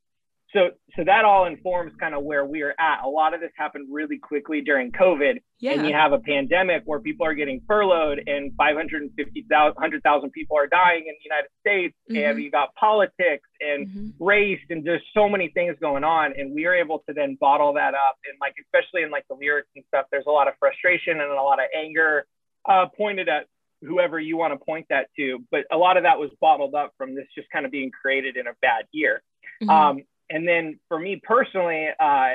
So, 0.56 0.72
so 0.96 1.04
that 1.04 1.26
all 1.26 1.46
informs 1.46 1.92
kind 2.00 2.16
of 2.16 2.24
where 2.24 2.46
we 2.46 2.62
are 2.62 2.74
at. 2.80 3.04
A 3.04 3.10
lot 3.10 3.34
of 3.34 3.42
this 3.42 3.52
happened 3.58 3.90
really 3.92 4.18
quickly 4.18 4.62
during 4.62 4.90
COVID 4.94 5.42
Yeah. 5.60 5.74
and 5.74 5.86
you 5.86 5.94
have 5.94 6.14
a 6.14 6.20
pandemic 6.20 6.84
where 6.86 7.00
people 7.02 7.26
are 7.26 7.34
getting 7.34 7.60
furloughed 7.68 8.24
and 8.26 8.54
550,000, 8.56 10.32
people 10.32 10.58
are 10.58 10.68
dying 10.68 11.04
in 11.08 11.14
the 11.20 11.24
United 11.24 11.50
States. 11.60 11.96
And 12.10 12.38
Mhm. 12.38 12.44
you 12.44 12.52
got 12.52 12.74
politics 12.76 13.48
and 13.60 13.88
Mhm. 13.88 14.14
race 14.20 14.62
and 14.70 14.84
there's 14.86 15.06
so 15.14 15.28
many 15.28 15.50
things 15.50 15.78
going 15.80 16.04
on 16.06 16.34
and 16.38 16.54
we 16.54 16.66
are 16.66 16.74
able 16.74 17.00
to 17.00 17.14
then 17.14 17.36
bottle 17.36 17.74
that 17.74 17.94
up 17.94 18.16
and 18.30 18.38
like 18.40 18.56
especially 18.62 19.04
in 19.04 19.12
like 19.12 19.28
the 19.28 19.36
lyrics 19.36 19.70
and 19.76 19.84
stuff 19.86 20.06
there's 20.12 20.26
a 20.26 20.32
lot 20.32 20.48
of 20.48 20.54
frustration 20.58 21.20
and 21.20 21.32
a 21.32 21.42
lot 21.42 21.60
of 21.60 21.66
anger 21.76 22.26
uh, 22.66 22.86
pointed 22.98 23.28
at 23.30 23.48
whoever 23.82 24.20
you 24.20 24.38
want 24.38 24.58
to 24.58 24.66
point 24.66 24.86
that 24.90 25.08
to 25.18 25.40
but 25.52 25.66
a 25.72 25.78
lot 25.78 25.98
of 25.98 26.04
that 26.04 26.18
was 26.18 26.32
bottled 26.40 26.74
up 26.76 26.94
from 26.98 27.14
this 27.14 27.28
just 27.36 27.50
kind 27.52 27.66
of 27.66 27.72
being 27.72 27.92
created 27.92 28.38
in 28.38 28.48
a 28.48 28.54
bad 28.62 28.86
year 28.92 29.22
Mhm. 29.62 29.70
um, 29.70 30.02
and 30.30 30.48
then 30.48 30.80
for 30.88 31.00
me 31.00 31.22
personally 31.24 31.88
uh, 32.00 32.34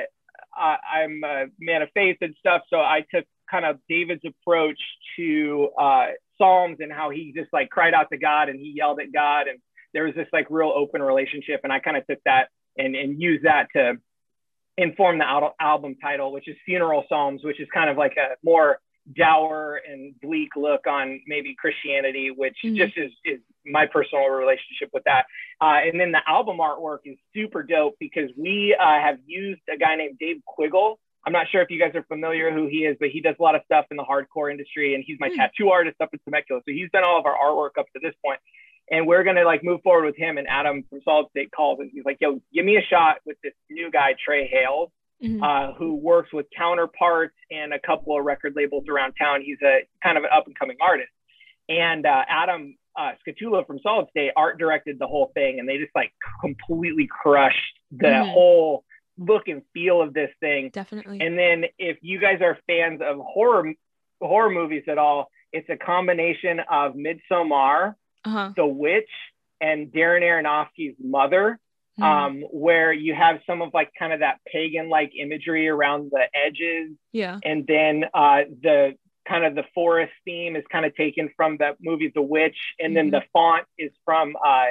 I, 0.53 0.77
i'm 0.93 1.23
a 1.23 1.45
man 1.59 1.81
of 1.81 1.89
faith 1.93 2.17
and 2.21 2.35
stuff 2.39 2.61
so 2.69 2.77
i 2.77 3.05
took 3.13 3.25
kind 3.49 3.65
of 3.65 3.79
david's 3.89 4.23
approach 4.25 4.79
to 5.17 5.69
uh, 5.79 6.07
psalms 6.37 6.77
and 6.79 6.91
how 6.91 7.09
he 7.09 7.33
just 7.35 7.51
like 7.53 7.69
cried 7.69 7.93
out 7.93 8.07
to 8.11 8.17
god 8.17 8.49
and 8.49 8.59
he 8.59 8.73
yelled 8.75 8.99
at 8.99 9.11
god 9.13 9.47
and 9.47 9.59
there 9.93 10.05
was 10.05 10.15
this 10.15 10.27
like 10.31 10.47
real 10.49 10.71
open 10.75 11.01
relationship 11.01 11.61
and 11.63 11.71
i 11.71 11.79
kind 11.79 11.97
of 11.97 12.05
took 12.07 12.19
that 12.25 12.49
and, 12.77 12.95
and 12.95 13.21
used 13.21 13.45
that 13.45 13.67
to 13.75 13.93
inform 14.77 15.17
the 15.19 15.27
al- 15.27 15.55
album 15.59 15.95
title 16.01 16.31
which 16.31 16.47
is 16.47 16.55
funeral 16.65 17.03
psalms 17.09 17.43
which 17.43 17.59
is 17.59 17.67
kind 17.73 17.89
of 17.89 17.97
like 17.97 18.15
a 18.17 18.35
more 18.43 18.79
dour 19.15 19.81
and 19.87 20.13
bleak 20.21 20.49
look 20.55 20.85
on 20.87 21.19
maybe 21.27 21.55
christianity 21.55 22.31
which 22.31 22.57
Mhm. 22.63 22.75
just 22.77 22.97
is, 22.97 23.11
is 23.25 23.39
my 23.65 23.85
personal 23.85 24.25
relationship 24.29 24.89
with 24.93 25.03
that 25.05 25.25
uh, 25.59 25.79
and 25.83 25.99
then 25.99 26.11
the 26.11 26.21
album 26.27 26.57
artwork 26.57 26.99
is 27.05 27.17
super 27.33 27.63
dope 27.63 27.95
because 27.99 28.29
we 28.37 28.75
uh, 28.79 28.83
have 28.99 29.17
used 29.25 29.61
a 29.73 29.77
guy 29.77 29.95
named 29.95 30.17
dave 30.19 30.37
quiggle 30.45 30.99
i'm 31.25 31.33
not 31.33 31.47
sure 31.49 31.61
if 31.61 31.69
you 31.71 31.79
guys 31.79 31.93
are 31.95 32.03
familiar 32.03 32.51
who 32.51 32.67
he 32.67 32.85
is 32.85 32.95
but 32.99 33.09
he 33.09 33.21
does 33.21 33.35
a 33.39 33.43
lot 33.43 33.55
of 33.55 33.61
stuff 33.65 33.85
in 33.91 33.97
the 33.97 34.03
hardcore 34.03 34.51
industry 34.51 34.93
and 34.95 35.03
he's 35.05 35.17
my 35.19 35.29
Hmm. 35.29 35.35
tattoo 35.37 35.69
artist 35.69 35.97
up 35.99 36.09
in 36.13 36.19
temecula 36.25 36.61
so 36.65 36.71
he's 36.71 36.89
done 36.91 37.03
all 37.03 37.17
of 37.19 37.25
our 37.25 37.35
artwork 37.35 37.79
up 37.79 37.87
to 37.93 37.99
this 38.01 38.13
point 38.23 38.39
and 38.91 39.07
we're 39.07 39.23
gonna 39.23 39.43
like 39.45 39.63
move 39.63 39.81
forward 39.83 40.05
with 40.05 40.17
him. 40.17 40.37
And 40.37 40.47
Adam 40.49 40.83
from 40.89 40.99
Solid 41.03 41.27
State 41.29 41.49
calls 41.55 41.79
and 41.79 41.89
he's 41.93 42.03
like, 42.03 42.17
"Yo, 42.19 42.41
give 42.53 42.65
me 42.65 42.75
a 42.75 42.81
shot 42.81 43.19
with 43.25 43.37
this 43.41 43.53
new 43.69 43.89
guy, 43.89 44.15
Trey 44.25 44.47
Hales, 44.47 44.89
Mhm. 45.21 45.41
uh, 45.43 45.73
who 45.73 45.95
works 45.95 46.31
with 46.33 46.47
Counterparts 46.57 47.35
and 47.51 47.73
a 47.73 47.79
couple 47.79 48.17
of 48.17 48.25
record 48.25 48.53
labels 48.55 48.85
around 48.89 49.13
town. 49.13 49.41
He's 49.41 49.61
a 49.61 49.87
kind 50.03 50.17
of 50.17 50.23
an 50.23 50.29
up 50.33 50.47
and 50.47 50.57
coming 50.57 50.77
artist." 50.81 51.11
And 51.69 52.05
uh, 52.05 52.23
Adam 52.27 52.75
uh, 52.97 53.11
Skatula 53.25 53.65
from 53.65 53.79
Solid 53.79 54.09
State 54.09 54.31
art 54.35 54.57
directed 54.59 54.99
the 54.99 55.07
whole 55.07 55.31
thing, 55.33 55.59
and 55.59 55.69
they 55.69 55.77
just 55.77 55.95
like 55.95 56.11
completely 56.41 57.07
crushed 57.07 57.79
the 57.91 58.07
Mhm. 58.07 58.31
whole 58.33 58.83
look 59.17 59.47
and 59.47 59.61
feel 59.73 60.01
of 60.01 60.13
this 60.13 60.29
thing. 60.41 60.69
Definitely. 60.73 61.21
And 61.21 61.37
then 61.37 61.65
if 61.77 61.97
you 62.01 62.19
guys 62.19 62.41
are 62.41 62.57
fans 62.67 63.01
of 63.01 63.17
horror 63.19 63.73
horror 64.21 64.49
movies 64.49 64.83
at 64.87 64.97
all, 64.97 65.29
it's 65.53 65.69
a 65.69 65.77
combination 65.77 66.59
of 66.69 66.95
Midsommar, 66.95 67.95
uh-huh. 68.25 68.53
The 68.55 68.65
Witch, 68.65 69.09
and 69.61 69.87
Darren 69.91 70.21
Aronofsky's 70.21 70.95
Mother, 70.99 71.59
Mhm. 71.99 72.03
um, 72.03 72.41
where 72.51 72.93
you 72.93 73.13
have 73.13 73.41
some 73.45 73.61
of 73.61 73.73
like 73.73 73.91
kind 73.99 74.13
of 74.13 74.21
that 74.21 74.39
pagan 74.51 74.87
like 74.89 75.11
imagery 75.17 75.67
around 75.67 76.09
the 76.11 76.23
edges, 76.33 76.91
yeah. 77.11 77.37
and 77.43 77.67
then 77.67 78.05
uh, 78.13 78.43
the 78.61 78.95
kind 79.27 79.43
of 79.45 79.55
the 79.55 79.63
forest 79.73 80.13
theme 80.25 80.55
is 80.55 80.63
kind 80.71 80.85
of 80.85 80.95
taken 80.95 81.29
from 81.35 81.57
the 81.57 81.75
movie 81.81 82.11
The 82.13 82.21
Witch, 82.21 82.57
and 82.79 82.95
then 82.95 83.09
Mhm. 83.09 83.19
the 83.19 83.23
font 83.33 83.65
is 83.77 83.91
from 84.05 84.35
uh, 84.43 84.67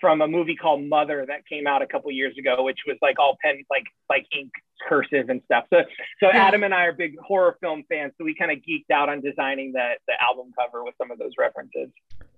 from 0.00 0.22
a 0.22 0.28
movie 0.28 0.54
called 0.54 0.82
Mother 0.84 1.26
that 1.26 1.44
came 1.46 1.66
out 1.66 1.82
a 1.82 1.86
couple 1.86 2.10
years 2.12 2.38
ago, 2.38 2.62
which 2.62 2.78
was 2.86 2.96
like 3.02 3.18
all 3.18 3.36
pen 3.42 3.62
like 3.68 3.84
like 4.08 4.26
ink 4.32 4.52
cursive 4.88 5.28
and 5.28 5.42
stuff. 5.44 5.64
So 5.70 5.82
so 6.20 6.28
Yeah. 6.28 6.46
Adam 6.46 6.62
and 6.62 6.72
I 6.72 6.84
are 6.84 6.92
big 6.92 7.18
horror 7.18 7.58
film 7.60 7.82
fans, 7.88 8.12
so 8.16 8.24
we 8.24 8.34
kind 8.34 8.52
of 8.52 8.58
geeked 8.58 8.90
out 8.92 9.08
on 9.08 9.20
designing 9.20 9.72
the 9.72 9.96
the 10.06 10.14
album 10.22 10.52
cover 10.58 10.84
with 10.84 10.94
some 10.96 11.10
of 11.10 11.18
those 11.18 11.32
references. 11.36 11.90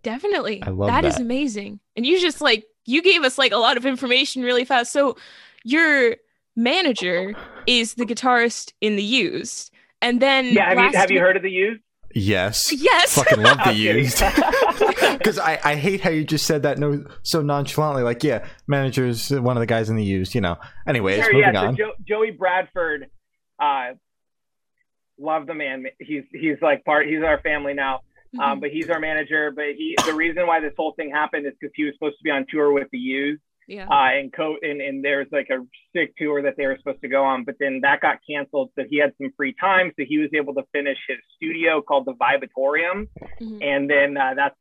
Definitely. 0.02 0.62
I 0.62 0.70
love 0.70 0.88
that 0.88 1.04
is 1.04 1.20
amazing. 1.20 1.78
And 1.96 2.04
you 2.06 2.18
just 2.18 2.40
like 2.40 2.64
you 2.86 3.02
gave 3.02 3.22
us 3.22 3.38
like 3.38 3.52
a 3.52 3.56
lot 3.56 3.76
of 3.76 3.86
information 3.86 4.42
really 4.42 4.64
fast. 4.64 4.92
So 4.92 5.16
your 5.64 6.16
manager 6.56 7.34
is 7.66 7.94
the 7.94 8.04
guitarist 8.04 8.72
in 8.80 8.96
the 8.96 9.02
used. 9.02 9.70
And 10.00 10.20
then 10.20 10.46
Yeah, 10.46 10.68
have 10.68 10.78
you 10.78 10.84
last 10.84 10.94
have 10.96 11.10
you 11.10 11.20
heard 11.20 11.36
of 11.36 11.42
the 11.42 11.50
used? 11.50 11.80
Yes. 12.14 12.70
Yes. 12.72 13.14
Fucking 13.14 13.40
love 13.42 13.58
the 13.58 13.70
I'm 13.70 13.76
used. 13.76 14.22
Because 15.18 15.38
I, 15.38 15.58
I 15.64 15.74
hate 15.76 16.00
how 16.00 16.10
you 16.10 16.24
just 16.24 16.46
said 16.46 16.62
that 16.64 16.78
no 16.78 17.04
so 17.22 17.40
nonchalantly. 17.42 18.02
Like, 18.02 18.24
yeah, 18.24 18.44
manager's 18.66 19.30
one 19.30 19.56
of 19.56 19.60
the 19.60 19.66
guys 19.66 19.88
in 19.88 19.96
the 19.96 20.04
used, 20.04 20.34
you 20.34 20.40
know. 20.40 20.56
Anyways, 20.86 21.22
Sure, 21.24 21.32
moving 21.32 21.54
yeah, 21.54 21.62
on. 21.68 21.76
jo- 21.76 21.92
Joey 22.06 22.32
Bradford, 22.32 23.06
uh, 23.62 23.92
love 25.18 25.46
the 25.46 25.54
man. 25.54 25.84
He's 26.00 26.24
he's 26.32 26.56
like 26.60 26.84
part. 26.84 27.06
He's 27.06 27.22
our 27.22 27.40
family 27.40 27.74
now. 27.74 28.00
Mm-hmm. 28.34 28.40
Um, 28.40 28.60
but 28.60 28.70
he's 28.70 28.88
our 28.88 28.98
manager. 29.00 29.50
But 29.54 29.74
he 29.76 29.94
the 30.06 30.14
reason 30.14 30.46
why 30.46 30.60
this 30.60 30.72
whole 30.76 30.92
thing 30.94 31.10
happened 31.10 31.46
is 31.46 31.52
because 31.60 31.72
he 31.76 31.84
was 31.84 31.94
supposed 31.94 32.16
to 32.18 32.22
be 32.24 32.30
on 32.30 32.46
tour 32.48 32.72
with 32.72 32.88
the 32.90 32.98
Used, 32.98 33.42
yeah. 33.68 33.86
uh, 33.88 34.08
and 34.18 34.32
co 34.32 34.56
and, 34.62 34.80
and 34.80 35.04
there's 35.04 35.26
like 35.30 35.48
a 35.50 35.58
sick 35.94 36.14
tour 36.16 36.40
that 36.42 36.54
they 36.56 36.66
were 36.66 36.76
supposed 36.78 37.02
to 37.02 37.08
go 37.08 37.22
on, 37.24 37.44
but 37.44 37.56
then 37.60 37.80
that 37.82 38.00
got 38.00 38.20
canceled. 38.28 38.70
So 38.74 38.84
he 38.88 38.98
had 38.98 39.12
some 39.20 39.30
free 39.36 39.54
time, 39.60 39.92
so 39.98 40.04
he 40.08 40.16
was 40.16 40.30
able 40.34 40.54
to 40.54 40.62
finish 40.72 40.96
his 41.06 41.18
studio 41.36 41.82
called 41.82 42.06
the 42.06 42.14
Vibatorium, 42.14 43.08
Mhm. 43.40 43.58
and 43.62 43.90
then 43.90 44.16
uh, 44.16 44.32
that's 44.34 44.56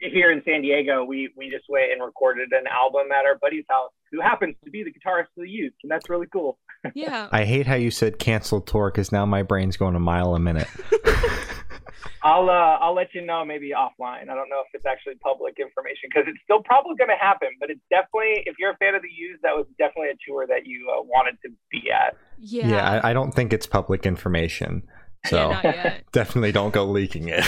here 0.00 0.32
in 0.32 0.42
San 0.44 0.62
Diego. 0.62 1.04
We 1.04 1.30
we 1.36 1.48
just 1.48 1.66
went 1.68 1.92
and 1.92 2.02
recorded 2.02 2.50
an 2.52 2.66
album 2.66 3.12
at 3.12 3.24
our 3.24 3.38
buddy's 3.38 3.66
house, 3.68 3.92
who 4.10 4.20
happens 4.20 4.56
to 4.64 4.70
be 4.70 4.82
the 4.82 4.90
guitarist 4.90 5.30
of 5.36 5.44
the 5.44 5.48
Used, 5.48 5.76
and 5.84 5.90
that's 5.92 6.10
really 6.10 6.26
cool. 6.26 6.58
Yeah. 6.94 7.28
I 7.30 7.44
hate 7.44 7.66
how 7.66 7.74
you 7.76 7.90
said 7.90 8.18
cancel 8.18 8.60
tour 8.60 8.90
because 8.90 9.12
now 9.12 9.24
my 9.26 9.42
brain's 9.42 9.76
going 9.76 9.94
a 9.94 10.00
mile 10.00 10.34
a 10.34 10.40
minute. 10.40 10.68
I'll 12.24 12.48
uh, 12.48 12.78
I'll 12.80 12.94
let 12.94 13.14
you 13.14 13.24
know 13.24 13.44
maybe 13.44 13.70
offline. 13.70 14.22
I 14.22 14.34
don't 14.34 14.48
know 14.48 14.60
if 14.60 14.68
it's 14.74 14.86
actually 14.86 15.16
public 15.16 15.58
information 15.58 16.08
because 16.08 16.24
it's 16.28 16.38
still 16.44 16.62
probably 16.62 16.94
going 16.96 17.10
to 17.10 17.16
happen, 17.16 17.48
but 17.58 17.68
it's 17.70 17.80
definitely 17.90 18.44
if 18.46 18.56
you're 18.58 18.70
a 18.70 18.76
fan 18.76 18.94
of 18.94 19.02
the 19.02 19.08
Used, 19.10 19.42
that 19.42 19.54
was 19.56 19.66
definitely 19.78 20.10
a 20.10 20.18
tour 20.26 20.46
that 20.46 20.64
you 20.64 20.88
uh, 20.88 21.02
wanted 21.02 21.36
to 21.42 21.50
be 21.70 21.90
at. 21.90 22.16
Yeah. 22.38 22.68
yeah, 22.68 23.00
I, 23.02 23.10
I 23.10 23.12
don't 23.12 23.32
think 23.32 23.52
it's 23.52 23.66
public 23.66 24.06
information. 24.06 24.82
So 25.26 25.50
Yeah, 25.50 25.98
definitely 26.12 26.50
don't 26.50 26.74
go 26.74 26.84
leaking 26.84 27.28
it. 27.28 27.44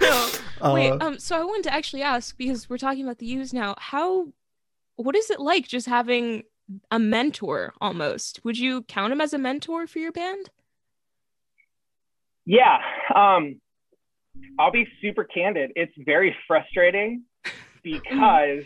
No. 0.00 0.72
Wait, 0.72 0.90
Uh, 0.90 0.98
um, 1.00 1.18
so 1.18 1.36
I 1.36 1.42
wanted 1.42 1.64
to 1.64 1.74
actually 1.74 2.02
ask 2.02 2.38
because 2.38 2.70
we're 2.70 2.78
talking 2.78 3.02
about 3.02 3.18
the 3.18 3.26
used 3.26 3.52
now. 3.52 3.74
How, 3.76 4.28
what 4.94 5.16
is 5.16 5.28
it 5.28 5.40
like 5.40 5.66
just 5.66 5.88
having 5.88 6.44
a 6.90 6.98
mentor 6.98 7.72
almost? 7.80 8.40
Would 8.44 8.58
you 8.58 8.82
count 8.82 9.12
him 9.12 9.20
as 9.20 9.32
a 9.32 9.38
mentor 9.38 9.86
for 9.86 9.98
your 9.98 10.12
band? 10.12 10.50
Yeah, 12.44 12.78
um, 13.14 13.60
I'll 14.58 14.72
be 14.72 14.86
super 15.00 15.24
candid. 15.24 15.72
It's 15.76 15.92
very 15.98 16.34
frustrating 16.48 17.24
because 17.82 18.64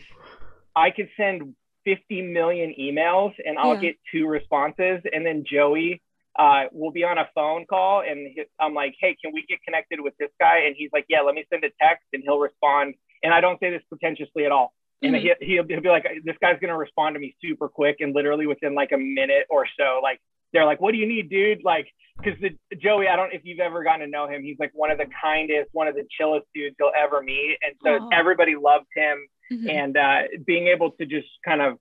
I 0.75 0.91
could 0.91 1.09
send 1.17 1.55
50 1.85 2.23
million 2.23 2.75
emails 2.81 3.33
and 3.45 3.59
I'll 3.59 3.75
Yeah. 3.75 3.81
get 3.91 3.97
two 4.13 4.27
responses, 4.27 5.01
and 5.13 5.25
then 5.27 5.45
Joey 5.51 6.03
uh, 6.39 6.65
will 6.73 6.91
be 6.91 7.03
on 7.05 7.17
a 7.17 7.27
phone 7.35 7.65
call, 7.65 8.03
and 8.03 8.19
he- 8.35 8.45
I'm 8.61 8.75
like, 8.75 8.95
"Hey, 9.01 9.17
can 9.23 9.33
we 9.33 9.43
get 9.47 9.63
connected 9.63 10.01
with 10.03 10.15
this 10.19 10.29
guy?" 10.39 10.59
And 10.67 10.75
he's 10.77 10.91
like, 10.93 11.07
"Yeah, 11.09 11.21
let 11.23 11.35
me 11.35 11.45
send 11.51 11.65
a 11.65 11.71
text," 11.81 12.05
and 12.13 12.23
he'll 12.23 12.39
respond. 12.39 12.95
And 13.23 13.33
I 13.33 13.41
don't 13.41 13.59
say 13.59 13.71
this 13.71 13.83
pretentiously 13.89 14.45
at 14.45 14.53
all. 14.53 14.75
And 15.03 15.15
Mhm. 15.15 15.21
he, 15.41 15.47
he'll, 15.47 15.65
he'll 15.69 15.81
be 15.81 15.89
like, 15.89 16.07
"This 16.25 16.37
guy's 16.41 16.59
gonna 16.61 16.77
respond 16.77 17.15
to 17.15 17.21
me 17.21 17.37
super 17.43 17.69
quick," 17.69 17.97
and 18.01 18.15
literally 18.15 18.47
within 18.47 18.75
like 18.75 18.93
a 18.93 18.99
minute 18.99 19.47
or 19.51 19.67
so, 19.79 20.01
like 20.03 20.21
they're 20.53 20.65
like, 20.65 20.81
"What 20.81 20.93
do 20.93 20.99
you 20.99 21.07
need, 21.07 21.29
dude?" 21.29 21.63
Like, 21.65 21.87
because 22.17 22.41
the 22.41 22.57
Joey, 22.77 23.07
I 23.09 23.17
don't 23.17 23.33
if 23.35 23.43
you've 23.45 23.61
ever 23.61 23.83
gotten 23.85 24.01
to 24.01 24.07
know 24.07 24.27
him, 24.27 24.43
he's 24.43 24.59
like 24.59 24.71
one 24.73 24.91
of 24.91 24.97
the 24.99 25.07
kindest, 25.23 25.69
one 25.73 25.87
of 25.87 25.95
the 25.95 26.07
chillest 26.17 26.47
dudes 26.55 26.77
you'll 26.79 26.93
ever 26.97 27.21
meet, 27.23 27.59
and 27.63 27.75
so 27.85 27.99
Aw. 27.99 28.09
everybody 28.11 28.57
loved 28.57 28.87
him 28.95 29.29
Mhm. 29.53 29.71
and 29.71 29.97
uh, 29.97 30.23
being 30.47 30.69
able 30.69 30.93
to 30.93 31.05
just 31.07 31.29
kind 31.45 31.61
of 31.61 31.79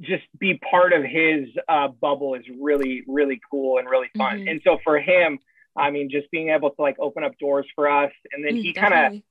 just 0.00 0.24
be 0.38 0.58
part 0.58 0.92
of 0.92 1.02
his 1.04 1.48
uh, 1.68 1.88
bubble 1.88 2.34
is 2.34 2.44
really 2.60 3.02
really 3.06 3.40
cool 3.50 3.78
and 3.78 3.88
really 3.88 4.08
fun 4.16 4.38
Mhm. 4.38 4.50
and 4.50 4.60
so 4.64 4.78
for 4.82 4.98
him 4.98 5.38
i 5.76 5.90
mean 5.90 6.10
just 6.10 6.28
being 6.30 6.48
able 6.50 6.70
to 6.70 6.82
like 6.82 6.96
open 6.98 7.22
up 7.22 7.36
doors 7.38 7.66
for 7.74 7.88
us 7.88 8.10
and 8.32 8.44
then 8.44 8.54
Mm, 8.54 8.62
he 8.62 8.72
kind 8.72 8.94
of. 8.94 9.22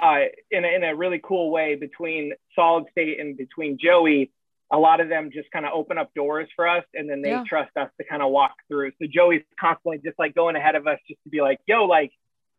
Uh, 0.00 0.24
in, 0.50 0.64
a, 0.64 0.68
in 0.68 0.84
a 0.84 0.94
really 0.94 1.20
cool 1.24 1.50
way 1.50 1.74
between 1.74 2.32
solid 2.54 2.84
state 2.90 3.18
and 3.18 3.36
between 3.36 3.78
joey 3.82 4.30
a 4.72 4.76
lot 4.76 5.00
of 5.00 5.08
them 5.08 5.30
just 5.32 5.48
kind 5.52 5.64
of 5.64 5.72
open 5.72 5.96
up 5.96 6.12
doors 6.14 6.48
for 6.54 6.68
us 6.68 6.84
and 6.92 7.08
then 7.08 7.22
they 7.22 7.30
Yeah. 7.30 7.44
trust 7.48 7.70
us 7.76 7.88
to 7.98 8.06
kind 8.06 8.20
of 8.20 8.30
walk 8.30 8.52
through 8.68 8.90
so 9.00 9.06
joey's 9.10 9.42
constantly 9.58 9.98
just 10.04 10.18
like 10.18 10.34
going 10.34 10.54
ahead 10.56 10.74
of 10.74 10.86
us 10.86 10.98
just 11.08 11.22
to 11.24 11.30
be 11.30 11.40
like 11.40 11.58
yo 11.66 11.84
like 11.84 12.10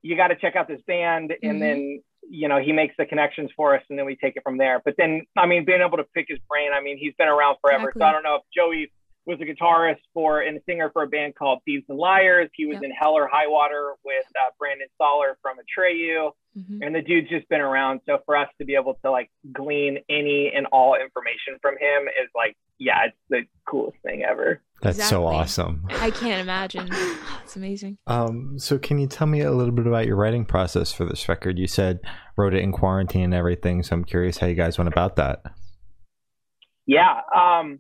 you 0.02 0.16
got 0.16 0.30
to 0.30 0.36
check 0.36 0.56
out 0.56 0.68
this 0.68 0.82
band 0.88 1.32
Mhm. 1.44 1.50
and 1.50 1.62
then 1.62 2.02
you 2.30 2.48
know 2.48 2.60
he 2.60 2.72
makes 2.72 2.96
the 2.98 3.06
connections 3.06 3.52
for 3.56 3.76
us 3.76 3.84
and 3.90 4.00
then 4.00 4.06
we 4.08 4.16
take 4.16 4.36
it 4.36 4.42
from 4.44 4.58
there 4.58 4.82
but 4.84 4.96
then 4.98 5.22
i 5.38 5.46
mean 5.46 5.64
being 5.64 5.82
able 5.82 5.98
to 5.98 6.06
pick 6.16 6.26
his 6.28 6.40
brain 6.50 6.72
i 6.74 6.82
mean 6.82 6.98
he's 6.98 7.14
been 7.20 7.28
around 7.28 7.58
forever 7.62 7.90
Exactly. 7.90 8.00
so 8.02 8.06
i 8.06 8.12
don't 8.14 8.24
know 8.24 8.36
if 8.36 8.42
joey 8.56 8.92
was 9.26 9.38
a 9.42 9.44
guitarist 9.44 10.00
for 10.14 10.40
and 10.40 10.56
a 10.58 10.62
singer 10.66 10.90
for 10.94 11.04
a 11.04 11.08
band 11.08 11.36
called 11.36 11.60
thieves 11.66 11.84
and 11.90 11.98
liars 11.98 12.50
he 12.54 12.66
was 12.66 12.76
Yep. 12.76 12.84
in 12.84 12.92
hell 12.92 13.14
or 13.14 13.28
high 13.28 13.48
water 13.48 13.94
with 14.06 14.26
uh, 14.40 14.50
brandon 14.58 14.88
saller 15.00 15.34
from 15.42 15.58
atreyu 15.58 16.32
Mhm. 16.58 16.80
and 16.82 16.96
the 16.96 17.02
dude's 17.02 17.30
just 17.30 17.48
been 17.50 17.62
around 17.62 18.02
so 18.06 18.18
for 18.26 18.36
us 18.36 18.48
to 18.60 18.66
be 18.66 18.74
able 18.76 18.96
to 19.04 19.12
like 19.12 19.30
glean 19.54 20.00
any 20.10 20.52
and 20.56 20.66
all 20.72 20.96
information 20.96 21.58
from 21.62 21.76
him 21.76 22.08
is 22.08 22.30
like 22.36 22.56
yeah 22.80 23.06
it's 23.06 23.18
the 23.30 23.42
coolest 23.70 23.98
thing 24.04 24.24
ever 24.24 24.62
That's 24.82 25.08
so 25.08 25.26
awesome. 25.26 25.86
I 25.90 26.12
can't 26.12 26.42
imagine. 26.42 26.90
It's 27.44 27.56
amazing. 27.56 27.98
Um, 28.08 28.60
so 28.60 28.78
can 28.78 29.00
you 29.00 29.08
tell 29.08 29.26
me 29.26 29.40
a 29.42 29.52
little 29.52 29.72
bit 29.74 29.88
about 29.88 30.06
your 30.06 30.18
writing 30.18 30.44
process 30.46 30.92
for 30.92 31.06
this 31.06 31.30
record? 31.30 31.58
You 31.58 31.66
said 31.66 32.00
wrote 32.36 32.54
it 32.54 32.62
in 32.62 32.74
quarantine 32.74 33.24
and 33.24 33.34
everything, 33.34 33.84
so 33.84 33.96
I'm 33.96 34.04
curious 34.04 34.38
how 34.40 34.48
you 34.48 34.54
guys 34.54 34.78
went 34.78 34.90
about 34.90 35.16
that. 35.16 35.44
Yeah. 36.86 37.22
Um, 37.36 37.80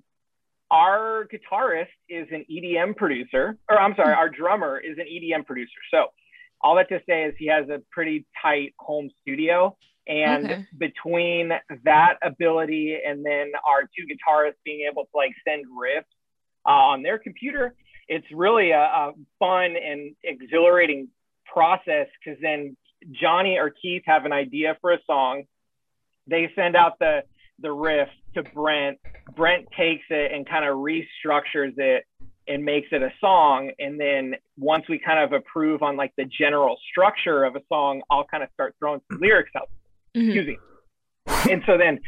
our 0.72 1.28
guitarist 1.32 1.88
is 2.10 2.28
an 2.32 2.46
EDM 2.50 2.96
producer, 2.96 3.58
or 3.70 3.80
I'm 3.80 3.94
sorry, 3.96 4.14
our 4.14 4.30
drummer 4.30 4.80
is 4.80 4.98
an 4.98 5.06
EDM 5.06 5.46
producer. 5.46 5.80
So 5.92 6.08
all 6.62 6.76
that 6.76 6.90
to 6.90 7.00
say 7.08 7.24
is 7.24 7.36
he 7.38 7.48
has 7.48 7.70
a 7.70 7.82
pretty 7.92 8.26
tight 8.42 8.74
home 8.80 9.10
studio. 9.22 9.76
And 10.08 10.46
Okay. 10.46 10.66
between 10.78 11.52
that 11.84 12.14
ability 12.24 12.98
and 13.06 13.26
then 13.26 13.52
our 13.68 13.84
two 13.84 14.06
guitarists 14.06 14.56
being 14.64 14.88
able 14.90 15.04
to 15.04 15.10
like 15.16 15.32
send 15.48 15.66
riffs 15.66 16.06
uh, 16.66 16.70
on 16.70 17.04
their 17.04 17.20
computer, 17.20 17.76
it's 18.08 18.26
really 18.32 18.72
a, 18.72 18.80
a 18.80 19.12
fun 19.38 19.76
and 19.76 20.16
exhilarating 20.24 21.10
process 21.52 22.08
because 22.24 22.40
then 22.42 22.78
Johnny 23.12 23.58
or 23.58 23.70
Keith 23.70 24.04
have 24.06 24.26
an 24.26 24.32
idea 24.34 24.78
for 24.82 24.94
a 24.94 25.00
song. 25.06 25.44
They 26.28 26.50
send 26.56 26.76
out 26.76 27.00
the 27.00 27.24
the 27.60 27.72
riff 27.72 28.10
to 28.36 28.44
Brent. 28.44 29.00
Brent 29.36 29.66
takes 29.78 30.06
it 30.10 30.32
and 30.32 30.48
kind 30.48 30.64
of 30.66 30.78
restructures 30.78 31.74
it 31.78 32.06
and 32.48 32.64
makes 32.64 32.88
it 32.92 33.02
a 33.02 33.12
song. 33.20 33.72
And 33.80 34.00
then 34.00 34.36
once 34.58 34.86
we 34.90 35.00
kind 35.00 35.20
of 35.24 35.34
approve 35.34 35.84
on 35.84 35.98
like 35.98 36.14
the 36.18 36.26
general 36.26 36.78
structure 36.92 37.44
of 37.44 37.56
a 37.56 37.62
song, 37.70 38.02
I'll 38.10 38.26
kind 38.26 38.44
of 38.44 38.50
start 38.54 38.76
throwing 38.80 39.02
some 39.12 39.20
lyrics 39.20 39.52
out. 39.56 39.70
Mhm. 40.16 40.26
Excuse 40.28 40.48
me. 40.48 40.58
And 41.52 41.64
so 41.66 41.78
then 41.78 42.00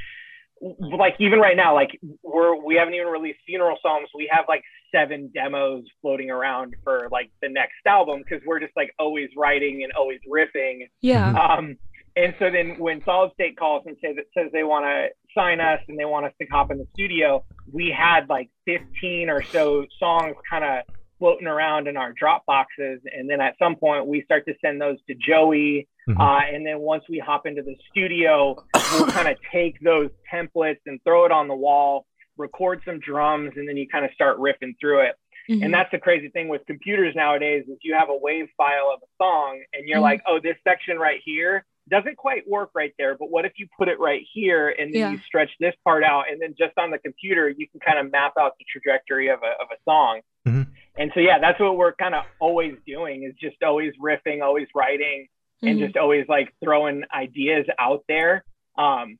like 0.61 1.15
even 1.19 1.39
right 1.39 1.55
now, 1.55 1.73
like 1.73 1.99
we're 2.23 2.55
we 2.55 2.75
haven't 2.75 2.93
even 2.93 3.07
released 3.07 3.39
Funeral 3.45 3.77
Psalms. 3.81 4.09
We 4.13 4.29
have 4.31 4.45
like 4.47 4.63
seven 4.93 5.29
demos 5.33 5.85
floating 6.01 6.29
around 6.29 6.75
for 6.83 7.07
like 7.11 7.31
the 7.41 7.49
next 7.49 7.75
album 7.85 8.23
because 8.23 8.45
we're 8.45 8.59
just 8.59 8.75
like 8.75 8.93
always 8.99 9.29
writing 9.37 9.83
and 9.83 9.93
always 9.93 10.19
riffing. 10.29 10.89
Yeah. 11.01 11.31
Um, 11.31 11.77
and 12.23 12.35
so 12.39 12.49
then 12.49 12.77
when 12.79 13.03
Solid 13.03 13.31
State 13.33 13.57
calls 13.57 13.83
and 13.85 13.95
says 14.03 14.15
says 14.37 14.49
they 14.51 14.63
want 14.63 14.85
to 14.85 15.07
sign 15.33 15.59
us 15.59 15.79
and 15.87 15.97
they 15.97 16.05
want 16.05 16.25
us 16.25 16.33
to 16.41 16.47
hop 16.47 16.71
in 16.71 16.77
the 16.77 16.87
studio, 16.93 17.43
we 17.71 17.89
had 17.95 18.27
like 18.29 18.49
15 18.65 19.29
or 19.29 19.41
so 19.43 19.85
songs 19.99 20.35
kind 20.49 20.63
of 20.63 20.83
floating 21.19 21.47
around 21.47 21.87
in 21.87 21.97
our 21.97 22.13
drop 22.13 22.45
boxes. 22.45 23.01
And 23.13 23.29
then 23.29 23.41
at 23.41 23.55
some 23.59 23.75
point 23.75 24.07
we 24.07 24.23
start 24.23 24.45
to 24.47 24.53
send 24.63 24.81
those 24.81 24.97
to 25.07 25.15
Joey. 25.15 25.87
Mhm. 26.07 26.17
Uh, 26.19 26.55
and 26.55 26.65
then 26.65 26.79
once 26.79 27.03
we 27.09 27.19
hop 27.19 27.45
into 27.45 27.61
the 27.61 27.75
studio, 27.91 28.55
we'll 28.93 29.07
kind 29.11 29.27
of 29.27 29.37
take 29.51 29.79
those 29.81 30.09
templates 30.33 30.79
and 30.85 30.99
throw 31.03 31.25
it 31.25 31.31
on 31.31 31.47
the 31.47 31.55
wall, 31.55 32.05
record 32.37 32.81
some 32.85 32.99
drums, 32.99 33.51
and 33.57 33.67
then 33.67 33.75
you 33.77 33.87
kind 33.87 34.05
of 34.05 34.11
start 34.13 34.37
riffing 34.39 34.73
through 34.79 35.01
it. 35.01 35.15
Mhm. 35.49 35.65
And 35.65 35.73
that's 35.73 35.91
the 35.91 35.99
crazy 35.99 36.29
thing 36.29 36.47
with 36.47 36.65
computers 36.67 37.13
nowadays 37.15 37.65
is 37.67 37.77
you 37.81 37.95
have 37.95 38.09
a 38.09 38.15
wave 38.15 38.47
file 38.55 38.89
of 38.93 39.01
a 39.03 39.07
song 39.21 39.61
and 39.73 39.87
you're 39.87 39.99
Mhm. 39.99 40.03
like, 40.03 40.21
oh, 40.25 40.39
this 40.39 40.55
section 40.63 40.97
right 40.97 41.19
here 41.25 41.65
doesn't 41.89 42.17
quite 42.17 42.47
work 42.47 42.69
right 42.75 42.93
there. 42.97 43.15
But 43.17 43.29
what 43.29 43.45
if 43.45 43.53
you 43.57 43.67
put 43.77 43.87
it 43.87 43.99
right 43.99 44.21
here 44.33 44.69
and 44.69 44.93
then 44.93 44.99
Yeah. 44.99 45.11
you 45.11 45.17
stretch 45.19 45.49
this 45.59 45.75
part 45.83 46.03
out 46.03 46.25
and 46.31 46.41
then 46.41 46.55
just 46.57 46.77
on 46.77 46.91
the 46.91 46.99
computer 46.99 47.49
you 47.49 47.67
can 47.67 47.79
kind 47.79 47.99
of 47.99 48.11
map 48.11 48.33
out 48.39 48.53
the 48.59 48.65
trajectory 48.71 49.29
of 49.29 49.39
a 49.43 49.61
of 49.61 49.67
a 49.71 49.77
song. 49.83 50.21
Mhm. 50.47 50.67
And 50.97 51.11
so 51.13 51.19
yeah, 51.19 51.39
that's 51.39 51.59
what 51.59 51.77
we're 51.77 51.93
kind 51.93 52.15
of 52.15 52.23
always 52.39 52.75
doing 52.85 53.23
is 53.23 53.33
just 53.35 53.61
always 53.63 53.93
riffing, 53.97 54.41
always 54.43 54.67
writing, 54.75 55.27
and 55.61 55.77
Mhm. 55.79 55.85
just 55.85 55.97
always 55.97 56.27
like 56.27 56.53
throwing 56.63 57.03
ideas 57.13 57.65
out 57.77 58.03
there. 58.07 58.43
Um, 58.77 59.17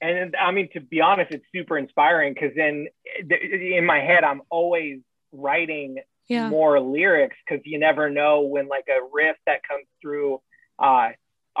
and 0.00 0.34
I 0.36 0.50
mean, 0.50 0.68
to 0.72 0.80
be 0.80 1.00
honest, 1.00 1.30
it's 1.32 1.44
super 1.52 1.76
inspiring 1.76 2.32
because 2.34 2.54
then 2.54 2.88
in 3.28 3.84
my 3.84 4.00
head, 4.00 4.24
I'm 4.24 4.42
always 4.50 5.00
writing 5.32 5.98
yeah. 6.28 6.48
more 6.48 6.80
lyrics 6.80 7.36
because 7.46 7.64
you 7.66 7.78
never 7.78 8.08
know 8.08 8.40
when 8.42 8.66
like 8.68 8.86
a 8.88 9.00
riff 9.12 9.36
that 9.46 9.62
comes 9.62 9.86
through 10.00 10.40
uh, 10.78 11.10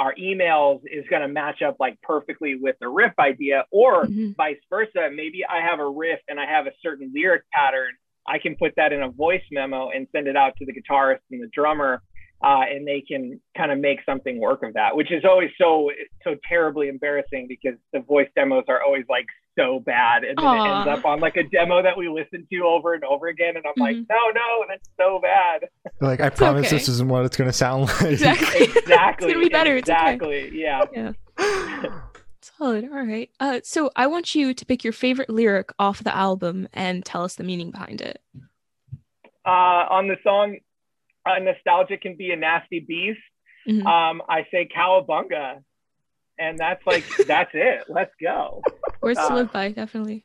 our 0.00 0.14
emails 0.14 0.80
is 0.90 1.04
going 1.10 1.20
to 1.20 1.28
match 1.28 1.60
up 1.60 1.76
like 1.78 2.00
perfectly 2.02 2.54
with 2.54 2.74
the 2.80 2.88
riff 2.88 3.12
idea 3.18 3.64
or 3.70 4.06
Mhm. 4.06 4.34
vice 4.34 4.56
versa 4.70 5.10
maybe 5.14 5.44
i 5.44 5.60
have 5.60 5.78
a 5.78 5.86
riff 5.88 6.20
and 6.26 6.40
i 6.40 6.46
have 6.46 6.66
a 6.66 6.72
certain 6.82 7.12
lyric 7.14 7.42
pattern 7.52 7.92
i 8.26 8.38
can 8.38 8.56
put 8.56 8.72
that 8.76 8.94
in 8.94 9.02
a 9.02 9.10
voice 9.10 9.42
memo 9.52 9.90
and 9.90 10.08
send 10.10 10.26
it 10.26 10.36
out 10.36 10.54
to 10.56 10.64
the 10.64 10.72
guitarist 10.72 11.20
and 11.30 11.42
the 11.42 11.48
drummer 11.48 12.02
uh, 12.42 12.62
and 12.70 12.86
they 12.86 13.02
can 13.06 13.40
kind 13.56 13.70
of 13.70 13.78
make 13.78 13.98
something 14.06 14.40
work 14.40 14.62
of 14.62 14.74
that 14.74 14.96
which 14.96 15.10
is 15.12 15.24
always 15.24 15.50
so 15.58 15.90
so 16.24 16.34
terribly 16.48 16.88
embarrassing 16.88 17.46
because 17.48 17.74
the 17.92 18.00
voice 18.00 18.28
demos 18.34 18.64
are 18.68 18.82
always 18.82 19.04
like 19.08 19.26
so 19.58 19.80
bad 19.80 20.24
and 20.24 20.38
then 20.38 20.46
it 20.46 20.68
ends 20.70 20.88
up 20.88 21.04
on 21.04 21.20
like 21.20 21.36
a 21.36 21.42
demo 21.44 21.82
that 21.82 21.96
we 21.98 22.08
listen 22.08 22.46
to 22.50 22.60
over 22.60 22.94
and 22.94 23.04
over 23.04 23.26
again 23.28 23.56
and 23.56 23.64
i'm 23.66 23.72
like 23.82 23.96
Mhm. 23.96 24.06
no 24.08 24.30
no 24.34 24.64
that's 24.68 24.88
so 24.98 25.18
bad 25.20 25.68
Like, 26.00 26.20
I 26.20 26.30
promise 26.30 26.66
okay. 26.68 26.76
this 26.76 26.88
isn't 26.88 27.08
what 27.08 27.24
it's 27.26 27.36
going 27.36 27.50
to 27.50 27.52
sound 27.56 27.88
like. 27.88 28.02
Exactly. 28.12 28.62
exactly 28.64 29.26
it's 29.28 29.34
gonna 29.34 29.44
be 29.44 29.48
better. 29.50 29.76
exactly 29.76 30.50
yeah 30.54 30.84
It's 30.92 31.18
okay. 31.84 31.88
Solid. 32.42 32.84
All 32.84 33.04
right. 33.04 33.28
Uh, 33.38 33.60
so 33.62 33.90
I 33.96 34.06
want 34.06 34.34
you 34.34 34.54
to 34.54 34.64
pick 34.66 34.82
your 34.82 34.94
favorite 34.94 35.28
lyric 35.28 35.72
off 35.78 36.02
the 36.02 36.14
album 36.16 36.68
and 36.72 37.04
tell 37.04 37.22
us 37.22 37.34
the 37.34 37.44
meaning 37.44 37.70
behind 37.70 38.00
it. 38.00 38.22
uh, 39.44 39.48
on 39.90 40.08
the 40.08 40.16
song 40.22 40.56
uh, 41.26 41.38
nostalgia 41.38 41.96
can 41.96 42.16
be 42.16 42.30
a 42.32 42.36
nasty 42.36 42.80
beast 42.80 43.20
Mhm. 43.68 43.84
um, 43.86 44.22
i 44.28 44.46
say 44.50 44.66
cowabunga 44.74 45.62
and 46.38 46.58
that's 46.58 46.84
like 46.86 47.04
that's 47.28 47.50
it 47.54 47.84
let's 47.88 48.12
go 48.20 48.62
Words 49.02 49.18
to 49.18 49.32
uh, 49.32 49.34
live 49.34 49.52
by, 49.52 49.70
definitely. 49.72 50.24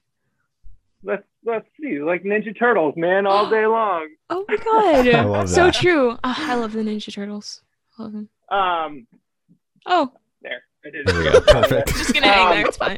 let's 1.04 1.24
let's 1.46 1.68
see 1.80 2.00
like 2.02 2.24
ninja 2.24 2.58
turtles 2.58 2.94
man 2.98 3.26
all 3.28 3.50
day 3.58 3.66
long 3.66 4.08
Oh 4.30 4.44
my 4.48 4.56
god. 4.58 5.08
I 5.16 5.24
love 5.24 5.50
so 5.50 5.70
true. 5.70 6.12
Oh, 6.12 6.18
I 6.24 6.56
love 6.56 6.72
the 6.74 6.80
Ninja 6.82 7.14
Turtles. 7.14 7.62
Love 8.00 8.12
them. 8.14 8.30
um 8.50 9.06
Oh, 9.86 10.12
there 10.42 10.64
I 10.84 10.90
did 10.90 11.02
it. 11.02 11.14
There 11.14 11.20
we 11.20 11.30
go. 11.32 11.42
Perfect. 11.42 11.88
just 11.98 12.14
gonna 12.14 12.26
hang 12.28 12.48
Um, 12.48 12.54
there. 12.56 12.66
It's 12.68 12.78
fine. 12.78 12.98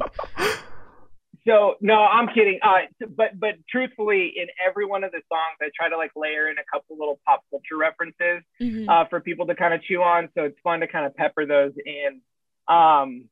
So 1.47 1.75
no, 1.79 2.01
I'm 2.01 2.27
kidding. 2.27 2.59
Uh, 2.61 2.79
but 3.15 3.39
but 3.39 3.55
truthfully, 3.69 4.33
in 4.35 4.47
every 4.65 4.85
one 4.85 5.03
of 5.03 5.11
the 5.11 5.21
songs, 5.31 5.57
I 5.61 5.69
try 5.75 5.89
to 5.89 5.97
like 5.97 6.11
layer 6.15 6.49
in 6.49 6.57
a 6.57 6.63
couple 6.71 6.97
little 6.97 7.19
pop 7.25 7.43
culture 7.49 7.77
references 7.77 8.43
Mhm. 8.61 8.89
uh, 8.89 9.05
for 9.09 9.21
people 9.21 9.47
to 9.47 9.55
kind 9.55 9.73
of 9.73 9.81
chew 9.83 10.03
on. 10.03 10.29
So 10.35 10.43
it's 10.43 10.59
fun 10.63 10.81
to 10.81 10.87
kind 10.87 11.05
of 11.05 11.15
pepper 11.15 11.45
those 11.45 11.73
in. 11.85 12.21
Um, 12.67 13.29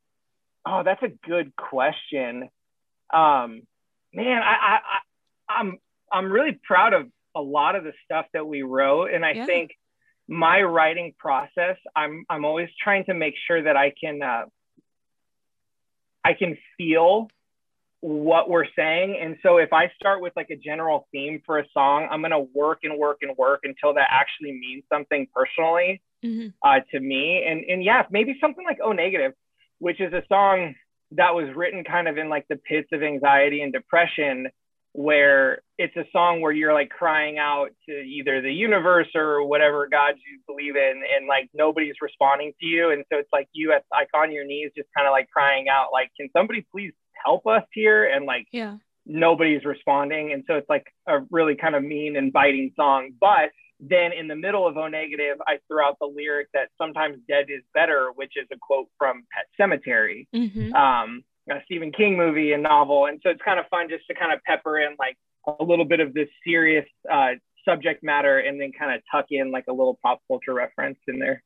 oh, 0.65 0.83
that's 0.83 1.03
a 1.03 1.09
good 1.09 1.55
question. 1.57 2.49
Um, 3.13 3.61
man, 4.13 4.41
I, 4.41 4.53
I, 4.53 4.79
I 5.49 5.59
I'm 5.59 5.77
I'm 6.11 6.31
really 6.31 6.59
proud 6.63 6.93
of 6.93 7.07
a 7.35 7.41
lot 7.41 7.75
of 7.75 7.83
the 7.83 7.93
stuff 8.05 8.27
that 8.33 8.47
we 8.47 8.61
wrote, 8.61 9.11
and 9.13 9.25
I 9.25 9.33
Yeah. 9.33 9.45
think 9.45 9.71
my 10.27 10.61
writing 10.61 11.13
process, 11.19 11.77
I'm 11.95 12.23
I'm 12.29 12.45
always 12.45 12.69
trying 12.81 13.03
to 13.05 13.13
make 13.13 13.35
sure 13.45 13.61
that 13.61 13.75
I 13.75 13.91
can 13.91 14.21
uh, 14.21 14.45
I 16.23 16.33
can 16.33 16.57
feel 16.77 17.29
what 18.05 18.51
we're 18.51 18.67
saying. 18.75 19.17
And 19.19 19.35
so 19.41 19.57
if 19.57 19.73
I 19.73 19.91
start 19.99 20.21
with 20.21 20.31
like 20.35 20.51
a 20.51 20.55
general 20.55 21.07
theme 21.11 21.41
for 21.43 21.57
a 21.57 21.65
song, 21.73 22.07
I'm 22.11 22.21
gonna 22.21 22.39
work 22.39 22.79
and 22.83 22.99
work 22.99 23.17
and 23.23 23.35
work 23.35 23.61
until 23.63 23.95
that 23.95 24.07
actually 24.11 24.51
means 24.51 24.83
something 24.93 25.27
personally 25.33 26.01
Mhm. 26.23 26.53
uh, 26.61 26.81
to 26.91 26.99
me. 26.99 27.43
And 27.43 27.63
and 27.65 27.83
yeah, 27.83 28.05
maybe 28.11 28.37
something 28.39 28.63
like 28.63 28.77
Oh 28.79 28.91
Negative, 28.91 29.33
which 29.79 29.99
is 29.99 30.13
a 30.13 30.23
song 30.27 30.75
that 31.11 31.33
was 31.33 31.49
written 31.55 31.83
kind 31.83 32.07
of 32.07 32.19
in 32.19 32.29
like 32.29 32.47
the 32.47 32.57
pits 32.57 32.89
of 32.91 33.01
anxiety 33.01 33.61
and 33.61 33.73
depression, 33.73 34.49
where 34.91 35.61
it's 35.79 35.95
a 35.97 36.05
song 36.11 36.41
where 36.41 36.51
you're 36.51 36.73
like 36.73 36.89
crying 36.89 37.39
out 37.39 37.71
to 37.89 37.91
either 37.91 38.39
the 38.39 38.53
universe 38.53 39.09
or 39.15 39.43
whatever 39.45 39.87
God 39.87 40.13
you 40.17 40.39
believe 40.45 40.75
in, 40.75 41.03
and 41.15 41.25
like 41.27 41.49
nobody's 41.55 41.99
responding 42.01 42.53
to 42.59 42.65
you. 42.67 42.91
And 42.91 43.03
so 43.11 43.17
it's 43.17 43.33
like 43.33 43.47
you 43.51 43.71
at 43.73 43.83
like 43.91 44.09
on 44.13 44.31
your 44.31 44.45
knees, 44.45 44.71
just 44.77 44.89
kind 44.95 45.07
of 45.07 45.11
like 45.11 45.27
crying 45.31 45.69
out, 45.69 45.87
like, 45.91 46.11
can 46.17 46.29
somebody 46.37 46.61
please 46.71 46.93
help 47.23 47.45
us 47.47 47.63
here? 47.73 48.05
And 48.05 48.25
like 48.25 48.47
Yeah. 48.51 48.77
nobody's 49.05 49.63
responding. 49.65 50.31
And 50.33 50.43
so 50.47 50.55
it's 50.55 50.69
like 50.69 50.85
a 51.07 51.19
really 51.31 51.55
kind 51.55 51.75
of 51.75 51.83
mean 51.83 52.15
and 52.15 52.31
biting 52.33 52.71
song. 52.75 53.11
But 53.19 53.51
then 53.79 54.13
in 54.13 54.27
the 54.27 54.35
middle 54.35 54.65
of 54.67 54.77
O 54.77 54.87
Negative, 54.87 55.37
I 55.45 55.59
threw 55.67 55.81
out 55.81 55.97
the 55.99 56.07
lyric 56.07 56.47
that 56.53 56.69
sometimes 56.77 57.17
dead 57.27 57.47
is 57.49 57.61
better, 57.73 58.11
which 58.15 58.33
is 58.37 58.47
a 58.51 58.57
quote 58.57 58.87
from 58.97 59.23
Pet 59.33 59.45
Sematary, 59.59 60.27
Mhm. 60.33 60.73
um, 60.73 61.23
a 61.49 61.61
Stephen 61.65 61.91
King 61.91 62.15
movie 62.17 62.53
and 62.53 62.63
novel. 62.63 63.05
And 63.07 63.19
so 63.21 63.29
it's 63.29 63.41
kind 63.41 63.59
of 63.59 63.67
fun 63.67 63.89
just 63.89 64.07
to 64.07 64.13
kind 64.15 64.31
of 64.31 64.41
pepper 64.43 64.79
in 64.79 64.95
like 64.97 65.17
a 65.45 65.63
little 65.63 65.85
bit 65.85 65.99
of 65.99 66.13
this 66.13 66.29
serious 66.43 66.87
uh, 67.11 67.33
subject 67.65 68.01
matter 68.03 68.39
and 68.39 68.59
then 68.61 68.71
kind 68.71 68.93
of 68.95 69.01
tuck 69.11 69.25
in 69.31 69.51
like 69.51 69.65
a 69.67 69.73
little 69.73 69.99
pop 70.01 70.21
culture 70.27 70.53
reference 70.53 70.97
in 71.07 71.19
there. 71.19 71.43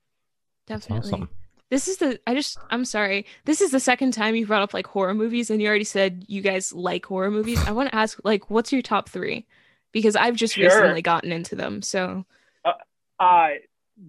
Definitely. 0.67 1.11
awesome. 1.13 1.29
This 1.69 1.87
is 1.87 1.97
the 1.97 2.19
I 2.25 2.33
just 2.33 2.57
I'm 2.71 2.85
sorry. 2.85 3.25
This 3.45 3.61
is 3.61 3.71
the 3.71 3.79
second 3.79 4.11
time 4.13 4.35
you 4.35 4.47
brought 4.47 4.61
up 4.63 4.73
like 4.73 4.87
horror 4.87 5.13
movies 5.13 5.49
and 5.49 5.61
you 5.61 5.67
already 5.67 5.83
said 5.83 6.25
you 6.27 6.41
guys 6.41 6.73
like 6.73 7.05
horror 7.05 7.29
movies. 7.31 7.59
I 7.67 7.71
want 7.71 7.89
to 7.89 7.95
ask 7.95 8.19
like 8.23 8.49
what's 8.49 8.71
your 8.71 8.81
top 8.81 9.09
3? 9.09 9.45
Because 9.91 10.15
I've 10.15 10.35
just 10.35 10.55
Sure. 10.55 10.65
recently 10.65 11.01
gotten 11.01 11.31
into 11.31 11.55
them. 11.55 11.81
So, 11.81 12.25
Uh, 13.19 13.49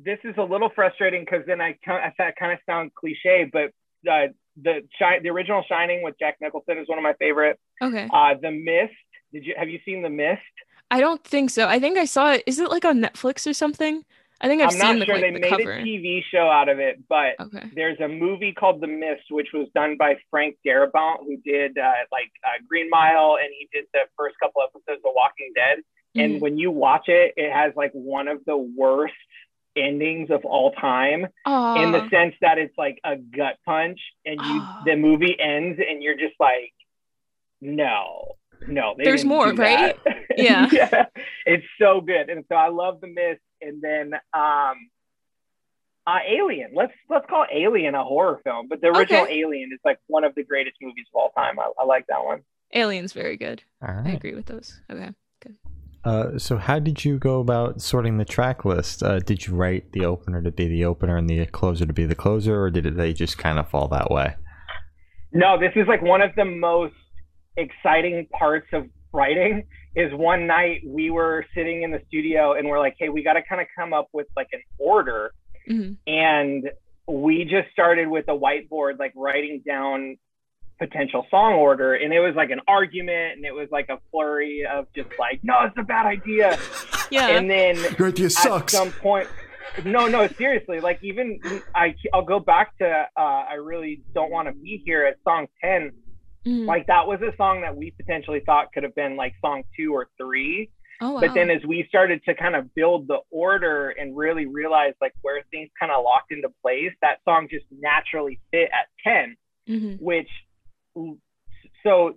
this 0.05 0.19
is 0.25 0.35
a 0.39 0.43
little 0.43 0.71
frustrating 0.75 1.23
because 1.25 1.45
then 1.47 1.61
I, 1.61 1.73
ki- 1.73 1.91
I 1.91 2.13
kind 2.39 2.53
of 2.53 2.59
sound 2.65 2.95
cliche, 2.95 3.51
but 3.53 3.71
uh, 4.09 4.29
the 4.63 4.83
the 5.23 5.29
original 5.31 5.65
Shining 5.69 6.03
with 6.05 6.15
Jack 6.19 6.37
Nicholson 6.41 6.79
is 6.79 6.89
one 6.89 6.97
of 6.99 7.03
my 7.03 7.15
favorite. 7.15 7.59
okay. 7.83 8.09
Uh, 8.13 8.35
the 8.41 8.51
Mist. 8.53 8.95
Did 9.33 9.45
you 9.47 9.55
have 9.59 9.69
you 9.69 9.81
seen 9.85 10.03
The 10.03 10.11
Mist? 10.11 10.41
I 10.93 11.01
don't 11.01 11.23
think 11.25 11.51
so. 11.51 11.67
I 11.69 11.79
think 11.81 11.99
I 11.99 12.05
saw 12.05 12.33
it. 12.33 12.43
Is 12.47 12.59
it 12.59 12.71
like 12.71 12.85
on 12.85 13.01
Netflix 13.01 13.47
or 13.49 13.53
something? 13.53 14.05
I 14.41 14.49
think 14.49 14.63
I've 14.63 14.69
I'm 14.69 14.73
seen 14.73 14.81
not 14.81 14.99
the, 15.01 15.05
sure 15.05 15.15
like, 15.17 15.23
they 15.25 15.31
the 15.33 15.41
made 15.41 15.51
cover. 15.51 15.73
a 15.73 15.83
TV 15.83 16.23
show 16.33 16.49
out 16.49 16.69
of 16.69 16.79
it, 16.79 17.01
but 17.09 17.35
Okay. 17.41 17.69
there's 17.75 18.01
a 18.01 18.09
movie 18.09 18.53
called 18.53 18.81
The 18.81 18.87
Mist, 18.87 19.25
which 19.31 19.49
was 19.53 19.69
done 19.75 19.97
by 19.99 20.17
Frank 20.31 20.57
Darabont, 20.67 21.19
who 21.27 21.37
did 21.45 21.77
uh, 21.77 21.93
like 22.11 22.31
uh, 22.45 22.63
Green 22.69 22.89
Mile, 22.91 23.37
and 23.41 23.51
he 23.59 23.69
did 23.73 23.85
the 23.93 24.01
first 24.17 24.37
couple 24.43 24.63
episodes 24.63 25.03
of 25.05 25.13
Walking 25.15 25.53
Dead. 25.55 25.79
And 26.17 26.37
Mhm. 26.37 26.41
when 26.41 26.59
you 26.59 26.71
watch 26.71 27.09
it, 27.09 27.35
it 27.37 27.53
has 27.53 27.73
like 27.77 27.93
one 27.93 28.29
of 28.29 28.45
the 28.47 28.57
worst 28.57 29.15
endings 29.77 30.31
of 30.31 30.45
all 30.45 30.73
time. 30.73 31.27
Aw. 31.47 31.75
in 31.83 31.93
the 31.93 32.09
sense 32.11 32.35
that 32.41 32.59
it's 32.59 32.77
like 32.77 32.99
a 33.05 33.17
gut 33.17 33.57
punch 33.65 34.01
and 34.27 34.41
you 34.45 34.63
the 34.85 34.97
movie 34.97 35.39
ends 35.39 35.79
and 35.87 36.03
you're 36.03 36.17
just 36.17 36.35
like 36.41 36.73
no 37.61 38.35
no 38.67 38.95
There's 38.99 39.25
more, 39.25 39.53
right? 39.53 39.97
Yeah. 40.37 40.69
yeah 40.73 41.07
it's 41.45 41.67
so 41.79 42.01
good 42.01 42.31
and 42.31 42.45
so 42.49 42.55
i 42.55 42.69
love 42.69 43.01
the 43.01 43.09
mist 43.09 43.41
and 43.61 43.83
then 43.83 44.15
um 44.35 44.91
uh, 46.07 46.19
Alien. 46.29 46.73
Let's 46.75 46.93
let's 47.09 47.27
call 47.29 47.45
Alien 47.53 47.95
a 47.95 48.03
horror 48.05 48.41
film, 48.43 48.67
but 48.69 48.81
the 48.81 48.89
original 48.89 49.23
Okay. 49.25 49.41
Alien 49.41 49.71
is 49.73 49.81
like 49.85 49.99
one 50.07 50.25
of 50.25 50.35
the 50.35 50.43
greatest 50.43 50.77
movies 50.81 51.07
of 51.15 51.21
all 51.21 51.31
time. 51.31 51.59
I, 51.59 51.71
I 51.79 51.85
like 51.85 52.07
that 52.09 52.25
one. 52.25 52.41
Alien's 52.75 53.13
very 53.13 53.37
good. 53.37 53.63
All 53.87 54.03
I 54.05 54.11
agree 54.11 54.35
with 54.35 54.47
those. 54.47 54.81
Okay. 54.91 55.11
Good. 55.43 55.57
Uh, 56.03 56.39
so 56.39 56.57
how 56.57 56.79
did 56.79 57.05
you 57.05 57.19
go 57.19 57.41
about 57.41 57.83
sorting 57.83 58.17
the 58.17 58.25
track 58.25 58.65
list? 58.65 59.03
Uh, 59.03 59.19
did 59.19 59.47
you 59.47 59.55
write 59.55 59.93
the 59.93 60.05
opener 60.05 60.41
to 60.43 60.51
be 60.51 60.67
the 60.67 60.85
opener 60.85 61.17
and 61.17 61.29
the 61.29 61.45
closer 61.47 61.85
to 61.85 61.93
be 61.93 62.07
the 62.07 62.15
closer, 62.15 62.63
or 62.63 62.71
did 62.71 62.97
they 62.97 63.13
just 63.13 63.37
kind 63.37 63.59
of 63.59 63.69
fall 63.69 63.89
that 63.89 64.11
way? 64.11 64.35
No, 65.33 65.61
this 65.61 65.73
is 65.77 65.87
like 65.87 66.03
one 66.03 66.23
of 66.23 66.31
the 66.37 66.45
most 66.45 66.95
exciting 67.57 68.27
parts 68.33 68.67
of 68.73 68.87
writing 69.13 69.65
is 69.95 70.13
one 70.13 70.47
night 70.47 70.83
we 70.87 71.11
were 71.11 71.45
sitting 71.55 71.83
in 71.83 71.91
the 71.91 72.01
studio 72.09 72.53
and 72.53 72.69
we're 72.69 72.79
like, 72.79 72.95
hey, 72.99 73.09
we 73.09 73.23
got 73.23 73.35
to 73.35 73.43
kind 73.43 73.61
of 73.61 73.67
come 73.77 73.93
up 73.93 74.09
with 74.13 74.27
like 74.37 74.49
an 74.53 74.63
order. 74.79 75.33
Mhm. 75.69 75.97
And 76.07 76.71
we 77.09 77.45
just 77.45 77.71
started 77.73 78.09
with 78.09 78.29
a 78.29 78.37
whiteboard, 78.37 78.99
like 78.99 79.13
writing 79.17 79.63
down 79.67 80.17
potential 80.79 81.27
song 81.31 81.55
order. 81.55 81.95
And 81.95 82.13
it 82.13 82.21
was 82.21 82.35
like 82.37 82.51
an 82.51 82.61
argument 82.69 83.37
and 83.37 83.45
it 83.45 83.53
was 83.53 83.69
like 83.71 83.89
a 83.89 83.99
flurry 84.11 84.65
of 84.65 84.87
just 84.95 85.11
like, 85.19 85.41
no, 85.43 85.55
it's 85.65 85.77
a 85.77 85.83
bad 85.83 86.07
idea. 86.07 86.59
Yeah. 87.13 87.27
And 87.31 87.51
then 87.51 87.77
Your 87.99 88.07
idea 88.07 88.27
at 88.27 88.71
some 88.71 88.93
point 88.93 89.27
no 89.85 90.09
no 90.09 90.27
seriously 90.27 90.81
like 90.81 90.99
even 91.03 91.39
i 91.75 91.95
i'll 92.13 92.25
go 92.25 92.41
back 92.41 92.77
to 92.79 92.87
uh 93.17 93.21
i 93.21 93.55
really 93.55 94.03
don't 94.15 94.31
want 94.31 94.49
to 94.49 94.55
be 94.55 94.83
here 94.85 95.05
at 95.07 95.17
song 95.25 95.47
10 95.63 95.93
Mhm. 96.47 96.67
like 96.67 96.87
that 96.87 97.07
was 97.07 97.21
a 97.21 97.37
song 97.37 97.61
that 97.63 97.77
we 97.77 97.91
potentially 97.91 98.41
thought 98.41 98.73
could 98.73 98.83
have 98.83 98.95
been 98.95 99.15
like 99.17 99.35
song 99.43 99.63
two 99.77 99.93
or 99.95 100.09
three 100.17 100.71
oh, 101.03 101.13
wow. 101.13 101.21
but 101.21 101.35
then 101.35 101.51
as 101.51 101.63
we 101.67 101.85
started 101.87 102.25
to 102.25 102.35
kind 102.35 102.57
of 102.57 102.75
build 102.75 103.07
the 103.09 103.19
order 103.31 103.91
and 103.91 104.17
really 104.17 104.47
realize 104.47 104.95
like 105.03 105.13
where 105.21 105.43
things 105.51 105.69
kind 105.79 105.93
of 105.93 106.03
locked 106.03 106.33
into 106.33 106.49
place 106.63 106.93
that 107.03 107.19
song 107.27 107.47
just 107.51 107.67
naturally 107.71 108.41
fit 108.51 108.71
at 108.73 108.87
10 109.05 109.37
Mhm. 109.69 110.01
which 110.01 110.31
so 111.83 112.17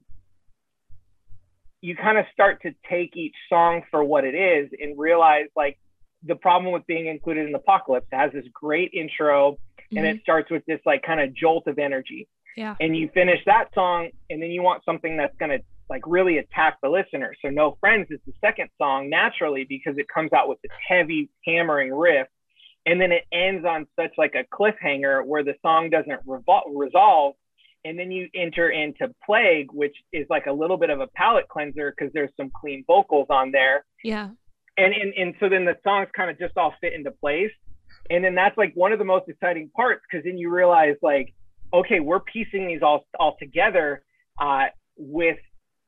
you 1.81 1.95
kind 1.97 2.17
of 2.17 2.25
start 2.31 2.61
to 2.61 2.73
take 2.89 3.17
each 3.17 3.35
song 3.49 3.83
for 3.91 4.03
what 4.05 4.23
it 4.23 4.35
is 4.35 4.69
and 4.79 4.97
realize 4.97 5.47
like 5.55 5.77
the 6.25 6.35
problem 6.35 6.71
with 6.71 6.85
being 6.87 7.07
included 7.07 7.47
in 7.49 7.53
apocalypse 7.55 8.07
it 8.11 8.15
has 8.15 8.31
this 8.31 8.45
great 8.53 8.91
intro 8.93 9.57
and 9.91 9.99
Mhm. 10.05 10.15
it 10.15 10.21
starts 10.21 10.49
with 10.49 10.65
this 10.65 10.79
like 10.85 11.03
kind 11.03 11.19
of 11.19 11.33
jolt 11.33 11.67
of 11.67 11.77
energy 11.77 12.27
Yeah. 12.55 12.75
and 12.79 12.95
you 12.95 13.09
finish 13.13 13.39
that 13.45 13.65
song 13.73 14.09
and 14.29 14.41
then 14.41 14.51
you 14.51 14.61
want 14.61 14.83
something 14.85 15.17
that's 15.17 15.35
going 15.37 15.51
to 15.51 15.59
like 15.89 16.01
really 16.07 16.37
attack 16.37 16.77
the 16.81 16.89
listener 16.89 17.33
so 17.41 17.49
no 17.49 17.77
friends 17.79 18.07
is 18.09 18.19
the 18.25 18.33
second 18.41 18.69
song 18.77 19.09
naturally 19.09 19.65
because 19.67 19.97
it 19.97 20.05
comes 20.13 20.31
out 20.33 20.47
with 20.47 20.61
this 20.61 20.71
heavy 20.87 21.29
hammering 21.45 21.91
riff 21.93 22.27
and 22.85 22.99
then 23.01 23.11
it 23.11 23.23
ends 23.31 23.65
on 23.65 23.85
such 23.99 24.11
like 24.17 24.33
a 24.35 24.43
cliffhanger 24.55 25.25
where 25.25 25.43
the 25.43 25.55
song 25.61 25.89
doesn't 25.89 26.25
revol- 26.25 26.61
resolve 26.73 27.33
and 27.85 27.99
then 27.99 28.11
you 28.11 28.29
enter 28.33 28.69
into 28.69 29.09
plague 29.25 29.67
which 29.73 29.95
is 30.13 30.25
like 30.29 30.45
a 30.45 30.51
little 30.53 30.77
bit 30.77 30.89
of 30.89 30.99
a 31.01 31.07
palate 31.07 31.47
cleanser 31.49 31.93
because 31.97 32.11
there's 32.13 32.31
some 32.37 32.49
clean 32.55 32.83
vocals 32.87 33.27
on 33.29 33.51
there 33.51 33.83
Yeah. 34.03 34.29
and, 34.77 34.93
and 34.93 35.13
and 35.15 35.33
so 35.39 35.49
then 35.49 35.65
the 35.65 35.75
songs 35.83 36.07
kind 36.15 36.29
of 36.31 36.39
just 36.39 36.55
all 36.57 36.73
fit 36.81 36.93
into 36.93 37.11
place 37.11 37.51
and 38.09 38.23
then 38.23 38.35
that's 38.35 38.57
like 38.57 38.73
one 38.73 38.91
of 38.93 38.99
the 38.99 39.05
most 39.05 39.27
exciting 39.27 39.69
parts 39.75 40.01
because 40.09 40.23
then 40.25 40.37
you 40.37 40.49
realize 40.49 40.95
like 41.01 41.33
okay 41.73 41.99
we're 41.99 42.19
piecing 42.19 42.67
these 42.67 42.81
all 42.81 43.05
all 43.19 43.35
together 43.39 44.03
uh, 44.41 44.65
with 44.97 45.37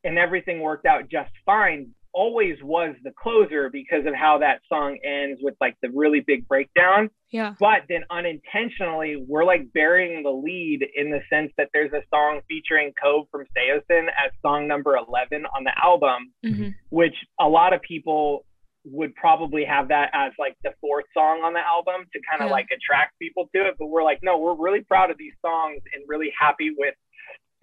and 0.03 0.17
everything 0.17 0.59
worked 0.61 0.85
out 0.85 1.03
just 1.09 1.31
fine 1.45 1.87
always 2.13 2.55
was 2.63 2.95
the 3.03 3.11
closer 3.21 3.69
because 3.69 4.05
of 4.05 4.13
how 4.15 4.37
that 4.37 4.61
song 4.69 4.97
ends 5.05 5.41
with 5.43 5.53
like 5.59 5.75
the 5.81 5.89
really 5.93 6.21
big 6.25 6.47
breakdown 6.47 7.09
Yeah. 7.29 7.55
but 7.59 7.81
then 7.89 8.03
unintentionally 8.09 9.17
we're 9.27 9.43
like 9.43 9.71
burying 9.73 10.23
the 10.23 10.29
lead 10.29 10.85
in 10.95 11.11
the 11.11 11.19
sense 11.29 11.51
that 11.57 11.69
there's 11.73 11.91
a 11.91 12.01
song 12.09 12.39
featuring 12.47 12.93
cove 13.01 13.27
from 13.31 13.45
saosin 13.55 14.07
as 14.07 14.31
song 14.41 14.65
number 14.67 14.95
11 14.95 15.45
on 15.55 15.63
the 15.65 15.73
album 15.83 16.31
hmm 16.43 16.69
which 16.89 17.15
a 17.39 17.47
lot 17.49 17.73
of 17.73 17.81
people 17.81 18.45
would 18.85 19.13
probably 19.15 19.65
have 19.65 19.87
that 19.87 20.09
as 20.13 20.31
like 20.37 20.55
the 20.63 20.71
fourth 20.79 21.05
song 21.13 21.41
on 21.43 21.53
the 21.53 21.59
album 21.59 22.05
to 22.13 22.19
kind 22.29 22.41
of 22.41 22.47
Yeah. 22.47 22.53
like 22.53 22.67
attract 22.71 23.17
people 23.19 23.49
to 23.55 23.65
it 23.67 23.75
but 23.79 23.87
we're 23.87 24.03
like 24.03 24.19
no 24.21 24.37
we're 24.37 24.53
really 24.55 24.81
proud 24.81 25.09
of 25.11 25.17
these 25.17 25.33
songs 25.41 25.81
and 25.93 26.03
really 26.07 26.31
happy 26.39 26.71
with 26.77 26.93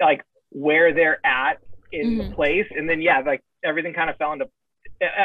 like 0.01 0.23
where 0.51 0.93
they're 0.93 1.25
at 1.25 1.59
in 1.93 2.19
the 2.19 2.25
Mhm. 2.25 2.35
place 2.35 2.67
and 2.77 2.89
then 2.91 3.01
yeah 3.01 3.21
like 3.21 3.41
everything 3.63 3.93
kind 3.95 4.11
of 4.11 4.17
fell 4.17 4.33
into 4.33 4.49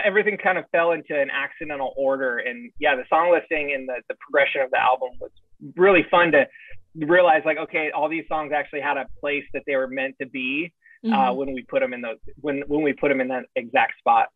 everything 0.04 0.38
kind 0.38 0.58
of 0.58 0.66
fell 0.72 0.92
into 0.92 1.20
an 1.20 1.30
accidental 1.30 1.94
order 1.98 2.38
and 2.40 2.72
yeah 2.80 2.96
the 2.96 3.04
song 3.10 3.32
listing 3.32 3.74
and 3.74 3.88
the, 3.88 4.02
the 4.10 4.16
progression 4.20 4.62
of 4.62 4.70
the 4.72 4.80
album 4.82 5.10
was 5.20 5.32
really 5.76 6.04
fun 6.12 6.32
to 6.32 6.48
realize 6.96 7.42
like 7.46 7.58
okay 7.58 7.92
all 7.92 8.08
these 8.10 8.26
songs 8.28 8.52
actually 8.52 8.82
had 8.82 8.98
a 8.98 9.06
place 9.20 9.44
that 9.54 9.64
they 9.68 9.76
were 9.76 9.88
meant 9.88 10.16
to 10.20 10.28
be 10.28 10.72
uh, 11.06 11.10
Mhm. 11.32 11.36
when 11.38 11.54
we 11.54 11.62
put 11.64 11.80
them 11.80 11.94
in 11.94 12.02
those 12.02 12.18
when 12.42 12.62
when 12.68 12.82
we 12.82 12.94
put 12.94 13.10
them 13.10 13.22
in 13.22 13.28
that 13.30 13.46
exact 13.56 13.98
spot 14.00 14.30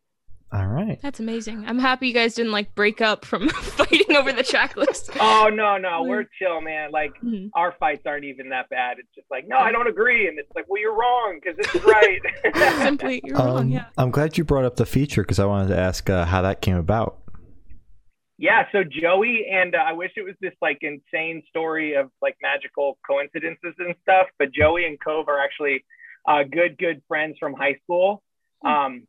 All 0.52 0.66
right. 0.66 1.00
That's 1.00 1.18
amazing. 1.18 1.64
I'm 1.66 1.78
happy 1.78 2.08
you 2.08 2.12
guys 2.12 2.34
didn't 2.34 2.52
like 2.52 2.74
break 2.74 3.00
up 3.00 3.24
from 3.24 3.48
fighting 3.48 4.14
over 4.14 4.32
the 4.32 4.42
track 4.42 4.76
list. 4.76 5.10
oh 5.20 5.48
no 5.52 5.78
no 5.78 6.02
we're 6.02 6.26
chill 6.38 6.60
man 6.60 6.90
like 6.92 7.12
Mhm. 7.22 7.50
our 7.54 7.74
fights 7.80 8.02
aren't 8.04 8.24
even 8.24 8.50
that 8.50 8.68
bad 8.68 8.98
it's 8.98 9.08
just 9.14 9.26
like 9.30 9.48
no 9.48 9.56
i 9.56 9.72
don't 9.72 9.86
agree 9.88 10.28
and 10.28 10.38
it's 10.38 10.50
like 10.54 10.66
well 10.68 10.80
you're 10.80 10.94
wrong 10.94 11.40
because 11.42 11.56
this 11.56 11.74
is 11.74 11.82
right 11.84 12.20
Simply, 12.82 13.22
you're 13.24 13.36
wrong. 13.38 13.58
Um, 13.58 13.68
Yeah. 13.70 13.86
I'm 13.96 14.10
glad 14.10 14.36
you 14.36 14.44
brought 14.44 14.64
up 14.66 14.76
the 14.76 14.84
feature 14.86 15.22
because 15.22 15.38
I 15.38 15.46
wanted 15.46 15.68
to 15.68 15.78
ask 15.78 16.08
uh, 16.10 16.24
how 16.26 16.42
that 16.42 16.60
came 16.60 16.76
about. 16.76 17.18
yeah 18.38 18.64
so 18.72 18.82
joey 18.84 19.46
and 19.50 19.74
uh, 19.74 19.78
i 19.78 19.92
wish 19.92 20.10
it 20.16 20.22
was 20.22 20.34
this 20.40 20.54
like 20.60 20.78
insane 20.82 21.42
story 21.48 21.94
of 21.94 22.10
like 22.20 22.36
magical 22.42 22.98
coincidences 23.06 23.74
and 23.78 23.94
stuff 24.02 24.26
but 24.38 24.52
joey 24.52 24.84
and 24.84 24.98
cove 25.02 25.28
are 25.28 25.40
actually 25.42 25.84
uh, 26.28 26.42
good 26.42 26.76
good 26.78 27.00
friends 27.08 27.36
from 27.40 27.54
high 27.54 27.76
school 27.84 28.22
Hmm. 28.64 28.68
um, 28.68 29.02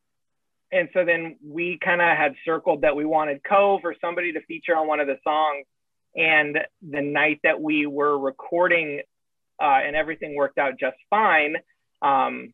and 0.74 0.90
so 0.94 1.06
then 1.06 1.38
we 1.46 1.78
kind 1.84 2.02
of 2.02 2.18
had 2.18 2.34
circled 2.46 2.82
that 2.82 2.96
we 2.96 3.06
wanted 3.06 3.42
cove 3.44 3.82
or 3.84 3.96
somebody 4.02 4.34
to 4.34 4.42
feature 4.42 4.76
on 4.76 4.88
one 4.88 5.00
of 5.00 5.08
the 5.08 5.18
songs. 5.24 5.66
And 6.16 6.58
the 6.82 7.02
night 7.02 7.40
that 7.44 7.62
we 7.62 7.86
were 7.88 8.18
recording 8.18 9.02
uh, 9.62 9.80
and 9.86 9.96
everything 9.96 10.36
worked 10.36 10.58
out 10.58 10.74
just 10.80 10.98
fine 11.10 11.56
um, 12.04 12.54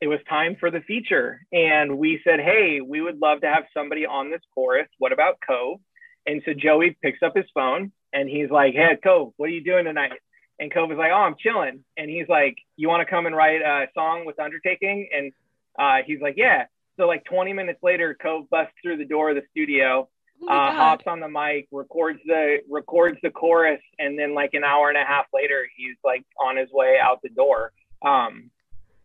it 0.00 0.08
was 0.08 0.18
time 0.28 0.56
for 0.58 0.70
the 0.70 0.80
feature. 0.80 1.46
And 1.52 1.96
we 1.96 2.20
said 2.24 2.40
hey 2.40 2.80
we 2.80 3.00
would 3.00 3.20
love 3.20 3.40
to 3.42 3.46
have 3.46 3.64
somebody 3.72 4.04
on 4.04 4.30
this 4.30 4.40
chorus. 4.52 4.88
What 4.98 5.12
about 5.12 5.38
cove? 5.46 5.78
And 6.26 6.42
so 6.44 6.52
joey 6.52 6.96
picks 7.00 7.22
up 7.22 7.36
his 7.36 7.46
phone 7.54 7.92
and 8.12 8.28
he's 8.28 8.50
like 8.50 8.74
hey 8.74 8.96
cove 9.02 9.32
what 9.36 9.46
are 9.46 9.52
you 9.52 9.62
doing 9.62 9.84
tonight? 9.84 10.18
And 10.58 10.74
cove 10.74 10.90
is 10.90 10.98
like 10.98 11.12
oh 11.12 11.22
i'm 11.22 11.36
chilling. 11.38 11.84
And 11.96 12.10
he's 12.10 12.28
like 12.28 12.56
you 12.76 12.88
want 12.88 13.06
to 13.06 13.10
come 13.10 13.26
and 13.26 13.36
write 13.36 13.62
a 13.62 13.86
song 13.94 14.24
with 14.26 14.40
undertaking? 14.40 15.08
And 15.16 15.32
uh, 15.78 16.04
he's 16.04 16.20
like 16.20 16.34
yeah 16.36 16.64
so 16.98 17.06
like 17.06 17.24
20 17.24 17.52
minutes 17.52 17.80
later 17.82 18.16
cove 18.20 18.48
busts 18.50 18.74
through 18.82 18.96
the 18.96 19.04
door 19.04 19.30
of 19.30 19.36
the 19.36 19.42
studio 19.50 20.08
Oh 20.44 20.48
uh, 20.48 20.72
hops 20.72 21.04
on 21.06 21.20
the 21.20 21.28
mic, 21.28 21.68
records 21.70 22.18
the 22.26 22.58
records 22.68 23.18
the 23.22 23.30
chorus, 23.30 23.80
and 23.98 24.18
then 24.18 24.34
like 24.34 24.54
an 24.54 24.64
hour 24.64 24.88
and 24.88 24.98
a 24.98 25.04
half 25.04 25.26
later, 25.32 25.66
he's 25.76 25.96
like 26.04 26.24
on 26.40 26.56
his 26.56 26.68
way 26.72 26.96
out 27.00 27.20
the 27.22 27.28
door. 27.28 27.72
Um, 28.04 28.50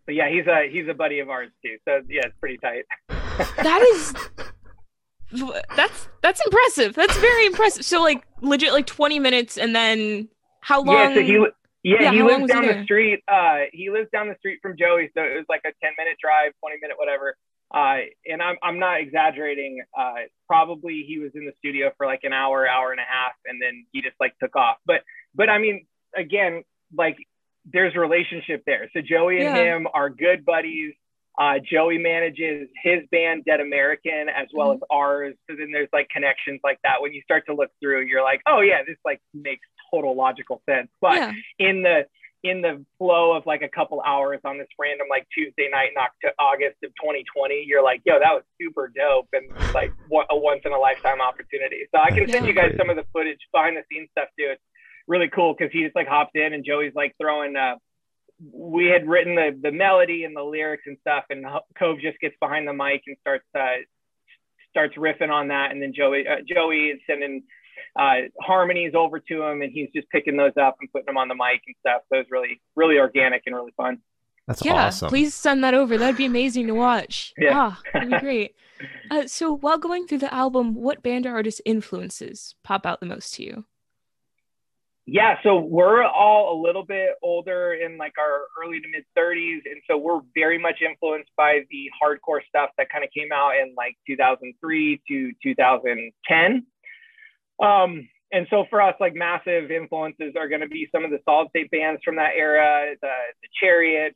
but 0.06 0.16
yeah, 0.16 0.30
he's 0.30 0.48
a 0.48 0.68
he's 0.72 0.88
a 0.88 0.96
buddy 0.96 1.20
of 1.20 1.30
ours 1.30 1.50
too. 1.64 1.78
So 1.86 2.02
yeah, 2.10 2.26
it's 2.26 2.36
pretty 2.40 2.58
tight. 2.58 2.86
That 3.58 3.84
is 3.94 4.16
that's 5.76 6.10
that's 6.24 6.42
impressive. 6.44 6.96
That's 6.96 7.16
very 7.18 7.46
impressive. 7.46 7.86
So 7.86 8.02
like 8.02 8.26
legit 8.42 8.74
like 8.74 8.88
20 8.88 9.20
minutes 9.20 9.60
and 9.60 9.76
then 9.76 10.28
how 10.62 10.82
long 10.82 10.96
Yeah, 10.96 11.14
so 11.14 11.22
he 11.22 11.34
yeah, 11.84 12.02
Yeah, 12.02 12.12
he 12.14 12.24
lives 12.24 12.42
was 12.42 12.52
he 12.52 12.56
down 12.56 12.66
the 12.66 12.84
street. 12.84 13.24
Uh, 13.28 13.58
he 13.74 13.92
lives 13.92 14.10
down 14.12 14.28
the 14.28 14.36
street 14.40 14.58
from 14.62 14.76
Joey, 14.76 15.12
so 15.14 15.22
it 15.22 15.36
was 15.36 15.46
like 15.50 15.62
a 15.66 15.72
ten 15.84 15.94
minute 16.00 16.18
drive, 16.20 16.54
twenty 16.62 16.78
minute 16.82 16.98
whatever. 16.98 17.38
Uh, 17.74 17.98
and 18.26 18.42
I'm 18.42 18.56
I'm 18.64 18.80
not 18.80 19.02
exaggerating. 19.02 19.84
Uh, 19.98 20.14
probably 20.48 21.04
he 21.08 21.20
was 21.20 21.32
in 21.36 21.46
the 21.46 21.52
studio 21.58 21.92
for 21.98 22.06
like 22.06 22.22
an 22.24 22.34
hour, 22.34 22.68
hour 22.68 22.92
and 22.92 23.00
a 23.00 23.04
half, 23.04 23.34
and 23.46 23.62
then 23.62 23.86
he 23.92 24.02
just 24.02 24.16
like 24.20 24.34
took 24.40 24.56
off. 24.56 24.78
But 24.86 25.02
but 25.36 25.50
I 25.50 25.58
mean, 25.58 25.86
again, 26.16 26.64
like 26.96 27.18
there's 27.72 27.94
a 27.96 28.00
relationship 28.00 28.64
there. 28.66 28.90
So 28.94 29.02
Joey 29.02 29.38
and 29.46 29.56
Yeah. 29.56 29.76
him 29.76 29.88
are 29.94 30.10
good 30.10 30.46
buddies. 30.46 30.94
Uh, 31.38 31.60
Joey 31.60 32.00
manages 32.00 32.68
his 32.82 33.04
band 33.12 33.46
Dead 33.46 33.60
American 33.60 34.28
as 34.30 34.48
well 34.54 34.72
as 34.72 34.80
ours. 34.90 35.36
So 35.48 35.56
then 35.56 35.72
there's 35.72 35.90
like 35.94 36.10
connections 36.10 36.62
like 36.64 36.80
that. 36.84 37.02
When 37.02 37.14
you 37.14 37.22
start 37.22 37.46
to 37.48 37.54
look 37.54 37.70
through, 37.80 38.06
you're 38.06 38.24
like, 38.24 38.42
oh 38.48 38.62
yeah, 38.62 38.84
this 38.88 38.98
like 39.06 39.22
makes 39.34 39.68
total 39.92 40.16
logical 40.16 40.64
sense. 40.68 40.88
But 41.00 41.16
yeah. 41.16 41.32
in 41.60 41.84
the 41.84 42.06
in 42.50 42.62
the 42.62 42.86
flow 42.98 43.36
of 43.36 43.46
like 43.46 43.62
a 43.62 43.70
couple 43.70 44.02
hours 44.02 44.40
on 44.46 44.58
this 44.58 44.68
random 44.80 45.08
like 45.10 45.28
Tuesday 45.34 45.70
night 45.72 45.90
in 45.96 46.02
Oct- 46.02 46.34
August 46.40 46.78
of 46.84 46.92
2020, 47.02 47.64
you're 47.66 47.84
like, 47.84 48.02
yo, 48.06 48.20
that 48.20 48.34
was 48.34 48.44
super 48.60 48.92
dope 48.96 49.28
and 49.34 49.46
like 49.74 49.92
a 50.30 50.38
once 50.38 50.62
in 50.66 50.72
a 50.72 50.78
lifetime 50.78 51.22
opportunity. 51.22 51.88
So 51.94 52.02
I 52.02 52.12
can 52.12 52.28
send 52.28 52.48
you 52.48 52.54
guys 52.54 52.74
some 52.78 52.90
of 52.90 52.96
the 52.96 53.06
footage 53.14 53.40
behind 53.52 53.78
the 53.78 53.84
scenes 53.92 54.10
stuff 54.12 54.30
too. 54.38 54.50
It's 54.52 54.62
really 55.08 55.30
cool 55.30 55.56
because 55.58 55.72
he 55.72 55.84
just 55.84 55.96
like 55.96 56.08
hopped 56.08 56.36
in 56.36 56.54
and 56.54 56.66
Joey's 56.66 56.94
like 56.96 57.16
throwing. 57.22 57.56
Uh, 57.56 57.76
we 58.54 58.86
had 58.86 59.08
written 59.08 59.36
the 59.36 59.58
the 59.62 59.72
melody 59.72 60.24
and 60.24 60.36
the 60.36 60.44
lyrics 60.44 60.84
and 60.86 60.98
stuff, 61.02 61.26
and 61.30 61.46
Cove 61.78 62.00
just 62.00 62.20
gets 62.20 62.36
behind 62.40 62.68
the 62.68 62.74
mic 62.74 63.02
and 63.08 63.18
starts 63.22 63.46
uh, 63.58 63.82
starts 64.70 64.96
riffing 64.96 65.32
on 65.32 65.48
that, 65.48 65.72
and 65.72 65.82
then 65.82 65.94
Joey 65.96 66.26
uh, 66.28 66.42
Joey 66.48 66.94
is 66.94 67.00
sending 67.08 67.44
uh, 67.98 68.28
harmonies 68.42 68.94
over 68.96 69.20
to 69.20 69.44
him, 69.44 69.62
and 69.62 69.72
he's 69.72 69.90
just 69.96 70.10
picking 70.10 70.38
those 70.38 70.54
up 70.62 70.78
and 70.80 70.92
putting 70.92 71.08
them 71.08 71.18
on 71.18 71.28
the 71.28 71.36
mic 71.36 71.62
and 71.66 71.76
stuff. 71.80 72.02
So 72.12 72.20
it's 72.20 72.32
really, 72.32 72.62
really 72.76 72.98
organic 72.98 73.44
and 73.46 73.56
really 73.56 73.74
fun. 73.76 74.00
That's 74.48 74.64
yeah, 74.64 74.86
awesome. 74.86 75.10
please 75.10 75.34
send 75.34 75.64
that 75.64 75.74
over. 75.74 75.98
That'd 75.98 76.16
be 76.16 76.26
amazing 76.26 76.68
to 76.68 76.74
watch. 76.74 77.34
Yeah. 77.38 77.52
Ah, 77.54 77.82
that'd 77.94 78.10
be 78.10 78.20
great. 78.20 78.56
Uh, 79.10 79.26
so 79.26 79.58
while 79.58 79.80
going 79.80 80.06
through 80.06 80.20
the 80.20 80.32
album, 80.32 80.76
what 80.76 81.02
band 81.02 81.26
or 81.26 81.34
artist 81.34 81.60
influences 81.66 82.54
pop 82.64 82.86
out 82.86 83.00
the 83.00 83.08
most 83.08 83.34
to 83.34 83.42
you? 83.42 83.66
Yeah, 85.08 85.38
so 85.42 85.58
we're 85.58 86.04
all 86.04 86.56
a 86.56 86.62
little 86.62 86.86
bit 86.86 87.12
older 87.24 87.74
in 87.74 87.98
like 87.98 88.14
our 88.20 88.42
early 88.62 88.80
to 88.80 88.88
mid 88.88 89.04
30s, 89.18 89.62
and 89.66 89.82
so 89.90 89.98
we're 89.98 90.20
very 90.36 90.60
much 90.60 90.82
influenced 90.88 91.32
by 91.36 91.62
the 91.72 91.90
hardcore 92.00 92.42
stuff 92.48 92.70
that 92.78 92.90
kind 92.92 93.04
of 93.04 93.10
came 93.18 93.30
out 93.34 93.54
in 93.56 93.74
like 93.76 93.96
2003 94.06 95.02
to 95.08 95.32
2010. 95.42 96.66
Um, 97.60 98.08
and 98.32 98.46
so 98.50 98.66
for 98.70 98.82
us, 98.82 98.96
like 99.00 99.16
massive 99.16 99.72
influences 99.72 100.34
are 100.38 100.48
going 100.50 100.62
to 100.62 100.68
be 100.68 100.90
some 100.92 101.06
of 101.06 101.12
the 101.12 101.20
solid 101.26 101.50
state 101.50 101.72
bands 101.72 102.02
from 102.04 102.18
that 102.18 102.32
era, 102.36 102.94
the, 103.02 103.08
the 103.42 103.48
Chariot, 103.60 104.16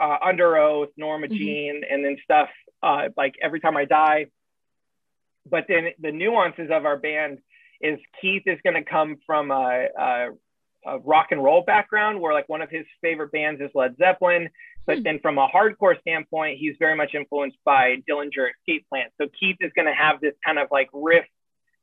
uh, 0.00 0.16
Under 0.24 0.56
Oath, 0.56 0.88
Norma 0.96 1.28
Mhm. 1.28 1.36
Jean, 1.36 1.82
and 1.88 2.04
then 2.04 2.16
stuff 2.24 2.48
uh, 2.82 3.08
like 3.16 3.34
Every 3.40 3.60
Time 3.60 3.76
I 3.76 3.84
Die. 3.84 4.26
But 5.48 5.66
then 5.68 5.88
the 6.00 6.12
nuances 6.12 6.70
of 6.70 6.84
our 6.84 6.96
band 6.96 7.38
is 7.80 7.98
Keith 8.20 8.42
is 8.46 8.58
going 8.64 8.74
to 8.74 8.88
come 8.88 9.16
from 9.26 9.50
a, 9.50 9.86
a, 9.98 10.28
a 10.86 10.98
rock 11.00 11.28
and 11.30 11.42
roll 11.42 11.62
background 11.62 12.20
where 12.20 12.32
like 12.32 12.48
one 12.48 12.62
of 12.62 12.70
his 12.70 12.86
favorite 13.00 13.32
bands 13.32 13.60
is 13.60 13.70
Led 13.74 13.96
Zeppelin. 13.98 14.50
But 14.86 14.98
Hmm. 14.98 15.02
then 15.04 15.18
from 15.20 15.38
a 15.38 15.48
hardcore 15.48 15.98
standpoint, 16.00 16.58
he's 16.58 16.74
very 16.78 16.96
much 16.96 17.14
influenced 17.14 17.58
by 17.64 17.98
Dillinger 18.08 18.50
Escape 18.50 18.88
Plan. 18.88 19.06
So 19.20 19.28
Keith 19.38 19.56
is 19.60 19.70
going 19.76 19.86
to 19.86 19.94
have 19.94 20.20
this 20.20 20.34
kind 20.44 20.58
of 20.58 20.68
like 20.72 20.88
riff, 20.92 21.24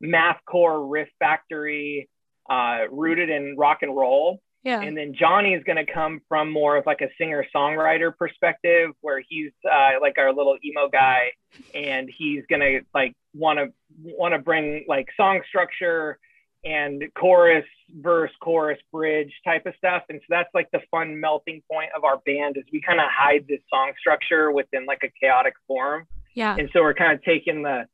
mathcore 0.03 0.89
riff 0.89 1.09
factory 1.19 2.09
uh, 2.49 2.79
rooted 2.91 3.29
in 3.29 3.55
rock 3.57 3.79
and 3.81 3.95
roll. 3.95 4.39
Yeah. 4.63 4.81
And 4.81 4.97
then 4.97 5.13
Johnny 5.17 5.53
is 5.53 5.63
going 5.63 5.83
to 5.83 5.89
come 5.91 6.19
from 6.27 6.51
more 6.51 6.75
of 6.75 6.85
like 6.85 6.99
a 6.99 7.07
singer 7.17 7.45
songwriter 7.55 8.15
perspective, 8.15 8.91
where 8.99 9.21
he's 9.27 9.51
uh, 9.65 9.91
like 10.01 10.17
our 10.17 10.33
little 10.33 10.57
emo 10.65 10.89
guy, 10.89 11.31
and 11.73 12.09
he's 12.15 12.43
going 12.49 12.59
to 12.59 12.81
like 12.93 13.13
want 13.33 13.59
to 13.59 13.67
want 14.03 14.33
to 14.33 14.39
bring 14.39 14.83
like 14.87 15.07
song 15.15 15.41
structure 15.47 16.19
and 16.65 17.03
chorus, 17.17 17.63
verse, 18.01 18.31
chorus, 18.41 18.77
bridge 18.91 19.31
type 19.45 19.65
of 19.65 19.73
stuff. 19.77 20.03
And 20.09 20.19
so 20.19 20.25
that's 20.29 20.49
like 20.53 20.69
the 20.73 20.81
fun 20.91 21.17
melting 21.17 21.61
point 21.71 21.91
of 21.95 22.03
our 22.03 22.17
band 22.25 22.57
is 22.57 22.65
we 22.73 22.81
kind 22.81 22.99
of 22.99 23.05
hide 23.09 23.45
this 23.47 23.61
song 23.69 23.93
structure 23.97 24.51
within 24.51 24.85
like 24.85 24.99
a 25.03 25.11
chaotic 25.21 25.53
form. 25.67 26.05
yeah. 26.35 26.57
And 26.57 26.69
so 26.73 26.81
we're 26.81 26.95
kind 26.95 27.13
of 27.13 27.23
taking 27.23 27.63
the 27.63 27.85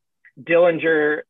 Dillinger 0.42 1.22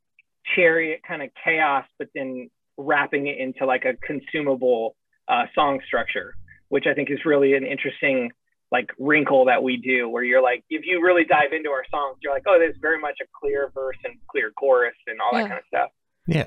chariot 0.55 0.99
kind 1.07 1.21
of 1.21 1.29
chaos, 1.43 1.85
but 1.97 2.07
then 2.13 2.49
wrapping 2.77 3.27
it 3.27 3.37
into 3.39 3.65
like 3.65 3.85
a 3.85 3.93
consumable 4.05 4.95
uh, 5.27 5.45
song 5.55 5.79
structure, 5.87 6.35
which 6.69 6.85
I 6.89 6.93
think 6.93 7.09
is 7.09 7.19
really 7.25 7.53
an 7.55 7.65
interesting 7.65 8.31
like 8.71 8.89
wrinkle 8.99 9.45
that 9.45 9.61
we 9.63 9.77
do 9.77 10.09
where 10.09 10.23
you're 10.23 10.41
like 10.41 10.63
if 10.71 10.81
you 10.85 11.01
really 11.01 11.23
dive 11.23 11.53
into 11.53 11.69
our 11.69 11.83
songs 11.91 12.17
you're 12.23 12.33
like 12.33 12.43
oh 12.47 12.57
there's 12.59 12.75
very 12.81 12.99
much 12.99 13.13
a 13.21 13.25
clear 13.39 13.71
verse 13.75 13.95
and 14.03 14.15
clear 14.29 14.51
chorus 14.59 14.95
and 15.05 15.19
all 15.21 15.37
Yeah. 15.37 15.43
that 15.43 15.49
kind 15.49 15.59
of 15.59 15.65
stuff 15.67 15.89
Yeah. 16.27 16.45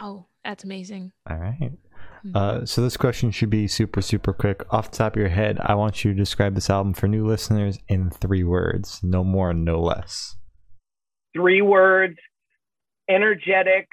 Wow, 0.00 0.26
that's 0.44 0.62
amazing. 0.62 1.10
All 1.28 1.36
right. 1.36 1.72
Hmm. 2.22 2.36
Uh, 2.36 2.64
so 2.64 2.80
this 2.82 2.96
question 2.96 3.32
should 3.32 3.50
be 3.50 3.66
super, 3.66 4.00
super 4.00 4.32
quick. 4.32 4.62
Off 4.72 4.92
the 4.92 4.96
top 4.96 5.16
of 5.16 5.20
your 5.20 5.28
head, 5.28 5.58
I 5.60 5.74
want 5.74 6.04
you 6.04 6.12
to 6.12 6.16
describe 6.18 6.54
this 6.54 6.70
album 6.70 6.94
for 6.94 7.08
new 7.08 7.26
listeners 7.26 7.78
in 7.88 8.10
three 8.10 8.44
words. 8.44 9.00
No 9.02 9.22
more, 9.24 9.52
no 9.52 9.80
less. 9.80 10.36
three 11.34 11.60
words 11.62 12.16
energetic 13.08 13.88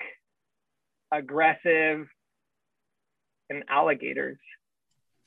aggressive 1.11 2.07
and 3.49 3.63
alligators 3.69 4.39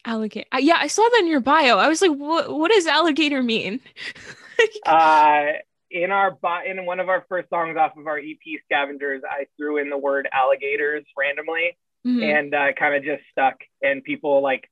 Alligator. 0.08 0.46
Uh, 0.52 0.58
yeah, 0.58 0.76
I 0.78 0.86
saw 0.86 1.02
that 1.02 1.18
in 1.18 1.26
your 1.26 1.40
bio. 1.40 1.78
I 1.78 1.88
was 1.88 2.00
like, 2.00 2.12
what 2.12 2.56
what 2.56 2.70
does 2.70 2.86
alligator 2.86 3.42
mean? 3.42 3.80
uh, 4.86 5.46
in 5.90 6.10
our 6.10 6.36
in 6.64 6.84
one 6.86 7.00
of 7.00 7.08
our 7.08 7.24
first 7.28 7.48
songs 7.48 7.76
off 7.76 7.96
of 7.96 8.06
our 8.06 8.18
ep 8.18 8.38
scavengers 8.64 9.22
i 9.28 9.46
threw 9.56 9.78
in 9.78 9.88
the 9.90 9.96
word 9.98 10.28
alligators 10.32 11.04
randomly 11.16 11.76
Mhm. 12.04 12.22
and 12.22 12.54
uh, 12.54 12.72
kind 12.78 12.94
of 12.94 13.02
just 13.02 13.22
stuck 13.32 13.56
and 13.82 14.04
people 14.04 14.40
like 14.40 14.70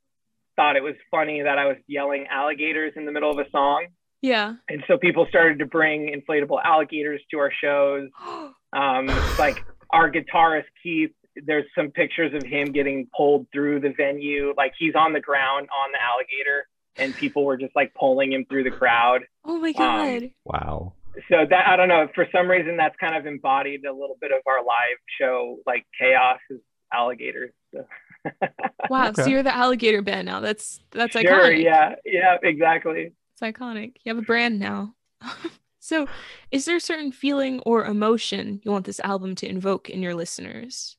thought 0.54 0.76
it 0.76 0.82
was 0.82 0.94
funny 1.10 1.42
that 1.42 1.58
i 1.58 1.66
was 1.66 1.76
yelling 1.88 2.26
alligators 2.30 2.92
in 2.94 3.06
the 3.06 3.12
middle 3.12 3.30
of 3.30 3.38
a 3.38 3.50
song 3.50 3.86
yeah. 4.22 4.54
and 4.68 4.82
so 4.86 4.96
people 4.96 5.26
started 5.28 5.58
to 5.58 5.66
bring 5.66 6.08
inflatable 6.08 6.58
alligators 6.62 7.20
to 7.30 7.38
our 7.38 7.52
shows 7.52 8.08
um, 8.74 9.06
like 9.38 9.64
our 9.90 10.10
guitarist 10.10 10.64
keith 10.82 11.10
there's 11.46 11.64
some 11.74 11.90
pictures 11.90 12.32
of 12.32 12.48
him 12.48 12.70
getting 12.70 13.08
pulled 13.16 13.46
through 13.52 13.80
the 13.80 13.92
venue 13.96 14.54
like 14.56 14.72
he's 14.78 14.94
on 14.94 15.12
the 15.12 15.20
ground 15.20 15.68
on 15.70 15.92
the 15.92 15.98
alligator 16.00 16.66
and 16.96 17.14
people 17.16 17.44
were 17.44 17.56
just 17.56 17.74
like 17.74 17.92
pulling 17.94 18.32
him 18.32 18.44
through 18.48 18.62
the 18.62 18.70
crowd 18.70 19.22
oh 19.44 19.58
my 19.58 19.72
god. 19.72 20.30
Wow. 20.44 20.94
so 21.28 21.44
that 21.48 21.66
i 21.66 21.76
don't 21.76 21.88
know 21.88 22.08
for 22.14 22.26
some 22.32 22.48
reason 22.48 22.76
that's 22.76 22.96
kind 23.00 23.16
of 23.16 23.26
embodied 23.26 23.84
a 23.84 23.92
little 23.92 24.16
bit 24.20 24.30
of 24.30 24.38
our 24.46 24.64
live 24.64 24.98
show 25.20 25.58
like 25.66 25.84
chaos 25.98 26.38
is 26.50 26.60
alligators 26.92 27.52
so. 27.72 27.84
wow. 28.90 29.12
So 29.12 29.26
you're 29.26 29.42
the 29.42 29.54
alligator 29.54 30.02
band 30.02 30.26
now. 30.26 30.40
That's 30.40 30.80
that's 30.90 31.12
sure 31.12 31.22
iconic. 31.22 31.62
yeah 31.62 31.94
yeah 32.04 32.36
exactly 32.42 33.12
It's 33.32 33.42
iconic. 33.42 33.96
You 34.04 34.14
have 34.14 34.18
a 34.22 34.26
brand 34.26 34.58
now. 34.58 34.94
so, 35.84 36.06
is 36.50 36.64
there 36.64 36.76
a 36.76 36.80
certain 36.80 37.12
feeling 37.12 37.60
or 37.60 37.84
emotion 37.84 38.58
you 38.64 38.70
want 38.70 38.86
this 38.86 39.00
album 39.00 39.34
to 39.34 39.46
invoke 39.46 39.90
in 39.90 40.00
your 40.00 40.14
listeners? 40.14 40.96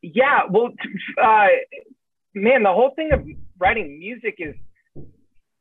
Yeah, 0.00 0.42
well, 0.48 0.68
uh, 1.20 1.48
man, 2.34 2.62
the 2.62 2.72
whole 2.72 2.92
thing 2.94 3.10
of 3.12 3.26
writing 3.58 3.98
music 3.98 4.36
is 4.38 4.54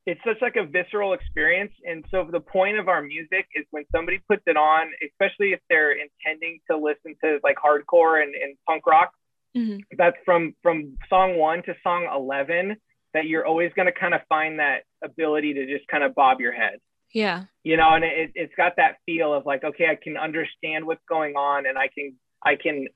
it's 0.05 0.21
such 0.23 0.37
like 0.43 0.57
a 0.57 0.63
visceral 0.63 1.13
experience, 1.13 1.71
and 1.89 2.05
so 2.11 2.27
the 2.31 2.39
point 2.39 2.77
of 2.77 2.87
our 2.87 3.01
music 3.01 3.47
is 3.55 3.65
when 3.71 3.83
somebody 3.91 4.19
puts 4.29 4.43
it 4.45 4.57
on, 4.57 4.91
especially 5.03 5.53
if 5.53 5.59
they're 5.71 5.93
intending 5.93 6.59
to 6.69 6.77
listen 6.77 7.15
to 7.23 7.39
like 7.43 7.57
hardcore 7.57 8.21
and, 8.21 8.35
and 8.35 8.57
punk 8.67 8.85
rock. 8.85 9.11
Mhm. 9.55 9.81
That's 9.97 10.17
from 10.23 10.53
from 10.61 10.99
song 11.09 11.37
one 11.37 11.63
to 11.63 11.73
song 11.81 12.07
eleven. 12.13 12.77
That 13.15 13.25
you're 13.25 13.47
always 13.47 13.71
going 13.75 13.87
to 13.87 13.99
kind 13.99 14.13
of 14.13 14.21
find 14.29 14.59
that 14.59 14.83
ability 15.03 15.55
to 15.55 15.65
just 15.65 15.87
kind 15.87 16.03
of 16.03 16.13
bob 16.13 16.39
your 16.41 16.51
head 16.51 16.77
Yeah. 17.13 17.45
you 17.63 17.77
know 17.77 17.93
and 17.93 18.03
it, 18.03 18.31
it's 18.35 18.53
got 18.55 18.73
that 18.77 18.97
feel 19.05 19.33
of 19.33 19.45
like 19.45 19.63
okay 19.63 19.87
i 19.89 19.95
can 19.95 20.17
understand 20.17 20.85
what's 20.85 21.03
going 21.07 21.35
on 21.35 21.65
and 21.65 21.77
i 21.77 21.87
can 21.87 22.15
i 22.43 22.55
can 22.55 22.87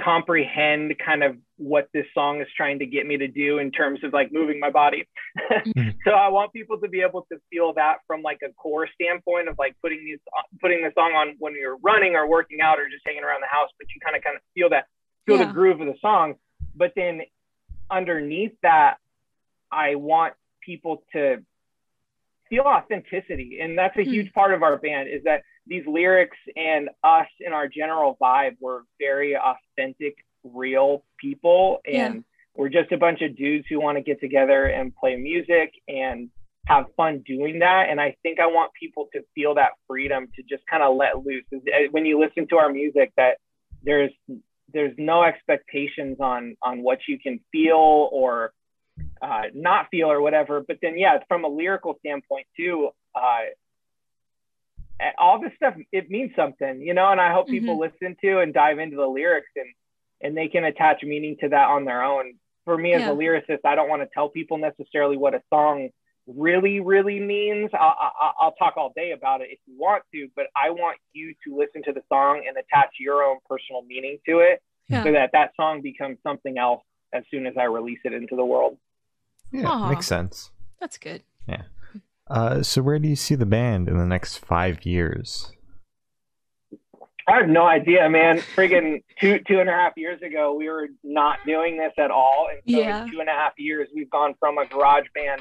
comprehend 0.00 0.92
kind 1.04 1.22
of 1.22 1.36
what 1.56 1.88
this 1.94 2.04
song 2.12 2.40
is 2.40 2.48
trying 2.56 2.80
to 2.80 2.86
get 2.86 3.06
me 3.06 3.16
to 3.16 3.28
do 3.28 3.58
in 3.58 3.70
terms 3.70 4.00
of 4.02 4.12
like 4.12 4.30
moving 4.32 4.58
my 4.60 4.68
body 4.70 5.08
Mhm. 5.66 5.94
so 6.04 6.10
i 6.12 6.28
want 6.28 6.52
people 6.52 6.78
to 6.80 6.88
be 6.88 7.00
able 7.00 7.26
to 7.32 7.38
feel 7.50 7.72
that 7.74 7.98
from 8.06 8.20
like 8.22 8.38
a 8.48 8.52
core 8.54 8.88
standpoint 8.94 9.48
of 9.48 9.56
like 9.58 9.74
putting 9.80 10.04
these 10.04 10.18
putting 10.60 10.82
the 10.82 10.90
song 10.94 11.12
on 11.14 11.36
when 11.38 11.54
you're 11.54 11.76
running 11.78 12.16
or 12.16 12.28
working 12.28 12.60
out 12.60 12.78
or 12.80 12.88
just 12.88 13.02
hanging 13.06 13.22
around 13.24 13.40
the 13.40 13.46
house 13.46 13.70
but 13.78 13.86
you 13.94 14.00
kind 14.04 14.16
of 14.16 14.22
kind 14.22 14.36
of 14.36 14.42
feel 14.54 14.68
that 14.70 14.86
feel 15.26 15.38
Yeah. 15.38 15.46
the 15.46 15.52
groove 15.52 15.80
of 15.80 15.86
the 15.86 15.96
song 16.00 16.34
but 16.76 16.92
then 16.96 17.22
underneath 17.90 18.52
that 18.62 18.96
i 19.70 19.94
want 19.94 20.34
people 20.60 21.04
to 21.12 21.42
feel 22.54 22.64
authenticity 22.64 23.58
and 23.60 23.76
that's 23.76 23.96
a 23.96 24.04
Hmm. 24.04 24.10
huge 24.10 24.32
part 24.32 24.52
of 24.54 24.62
our 24.62 24.76
band 24.76 25.08
is 25.08 25.22
that 25.24 25.42
these 25.66 25.86
lyrics 25.86 26.36
and 26.56 26.90
us 27.02 27.26
and 27.44 27.54
our 27.54 27.68
general 27.68 28.16
vibe 28.20 28.56
we're 28.60 28.82
very 28.98 29.36
authentic 29.36 30.14
real 30.44 31.02
people. 31.18 31.80
And 31.86 32.24
we're 32.54 32.68
just 32.68 32.92
a 32.92 32.98
bunch 32.98 33.22
of 33.22 33.34
dudes 33.36 33.64
who 33.68 33.80
want 33.80 33.96
to 33.96 34.02
get 34.02 34.20
together 34.20 34.66
and 34.66 34.94
play 34.94 35.16
music 35.16 35.72
and 35.88 36.28
have 36.66 36.84
fun 36.96 37.22
doing 37.26 37.60
that. 37.60 37.88
And 37.90 38.00
i 38.00 38.14
think 38.22 38.40
i 38.40 38.46
want 38.46 38.72
people 38.78 39.08
to 39.14 39.22
feel 39.34 39.54
that 39.54 39.70
freedom 39.88 40.28
to 40.36 40.42
just 40.42 40.64
kind 40.66 40.82
of 40.82 40.96
let 40.96 41.24
loose. 41.24 41.44
Uh, 41.52 41.58
when 41.90 42.04
you 42.06 42.20
listen 42.20 42.46
to 42.48 42.56
our 42.56 42.70
music 42.70 43.12
that 43.16 43.38
there's 43.82 44.12
there's 44.72 44.94
no 44.98 45.22
expectations 45.24 46.18
on 46.20 46.56
on 46.62 46.82
what 46.82 46.98
you 47.08 47.18
can 47.18 47.40
feel 47.52 48.08
or 48.12 48.52
uh, 49.22 49.42
not 49.54 49.86
feel 49.90 50.10
or 50.10 50.20
whatever. 50.20 50.62
But 50.66 50.78
then, 50.82 50.98
yeah, 50.98 51.18
from 51.28 51.44
a 51.44 51.48
lyrical 51.48 51.96
standpoint 52.00 52.46
too, 52.56 52.90
uh, 53.14 53.42
all 55.18 55.40
this 55.40 55.52
stuff 55.56 55.74
it 55.92 56.10
means 56.10 56.32
something, 56.36 56.80
you 56.80 56.94
know. 56.94 57.10
And 57.10 57.20
I 57.20 57.32
hope 57.32 57.48
people 57.48 57.78
listen 57.78 58.16
to 58.22 58.40
and 58.40 58.54
dive 58.54 58.78
into 58.78 58.96
the 58.96 59.06
lyrics 59.06 59.50
and 59.56 59.66
and 60.22 60.36
they 60.36 60.48
can 60.48 60.64
attach 60.64 61.02
meaning 61.02 61.36
to 61.40 61.48
that 61.50 61.68
on 61.68 61.84
their 61.84 62.02
own. 62.02 62.34
For 62.64 62.78
me 62.78 62.94
as 62.94 63.00
Yeah. 63.00 63.10
a 63.10 63.14
lyricist, 63.14 63.58
I 63.64 63.74
don't 63.74 63.88
want 63.90 64.02
to 64.02 64.08
tell 64.14 64.28
people 64.30 64.56
necessarily 64.56 65.16
what 65.16 65.34
a 65.34 65.42
song 65.50 65.90
really 66.26 66.80
really 66.80 67.20
means. 67.20 67.70
I'll, 67.74 67.96
I'll, 68.20 68.34
I'll 68.40 68.52
talk 68.52 68.74
all 68.78 68.92
day 68.96 69.10
about 69.12 69.42
it 69.42 69.48
if 69.50 69.58
you 69.66 69.74
want 69.78 70.04
to, 70.14 70.28
but 70.34 70.46
I 70.56 70.70
want 70.70 70.98
you 71.12 71.34
to 71.46 71.56
listen 71.56 71.82
to 71.82 71.92
the 71.92 72.02
song 72.08 72.44
and 72.48 72.56
attach 72.56 72.94
your 72.98 73.22
own 73.22 73.38
personal 73.48 73.82
meaning 73.82 74.18
to 74.28 74.38
it, 74.38 74.62
Yeah. 74.88 75.02
so 75.04 75.12
that 75.12 75.30
that 75.32 75.50
song 75.56 75.82
becomes 75.82 76.18
something 76.22 76.56
else 76.56 76.82
as 77.12 77.24
soon 77.30 77.46
as 77.46 77.54
I 77.58 77.64
release 77.64 77.98
it 78.04 78.14
into 78.14 78.36
the 78.36 78.44
world. 78.44 78.78
Yeah, 79.52 79.68
Aw. 79.68 79.88
makes 79.90 80.06
sense. 80.06 80.50
That's 80.80 80.98
good. 80.98 81.22
Yeah. 81.48 81.62
Uh, 82.28 82.62
so 82.62 82.82
where 82.82 82.98
do 82.98 83.06
you 83.08 83.16
see 83.16 83.34
the 83.34 83.46
band 83.46 83.88
in 83.88 83.98
the 83.98 84.06
next 84.06 84.38
five 84.38 84.84
years? 84.86 85.52
I 87.26 87.36
have 87.38 87.48
no 87.48 87.64
idea, 87.66 88.08
man. 88.10 88.38
Friggin' 88.54 89.02
two 89.20 89.38
two 89.46 89.58
and 89.60 89.68
a 89.68 89.72
half 89.72 89.92
years 89.96 90.20
ago, 90.22 90.54
we 90.54 90.68
were 90.68 90.88
not 91.02 91.38
doing 91.46 91.78
this 91.78 91.92
at 91.98 92.10
all, 92.10 92.48
and 92.50 92.60
so 92.70 92.78
Yeah. 92.80 93.04
in 93.04 93.10
two 93.10 93.20
and 93.20 93.28
a 93.28 93.32
half 93.32 93.52
years, 93.56 93.88
we've 93.94 94.10
gone 94.10 94.34
from 94.38 94.58
a 94.58 94.66
garage 94.66 95.06
band 95.14 95.40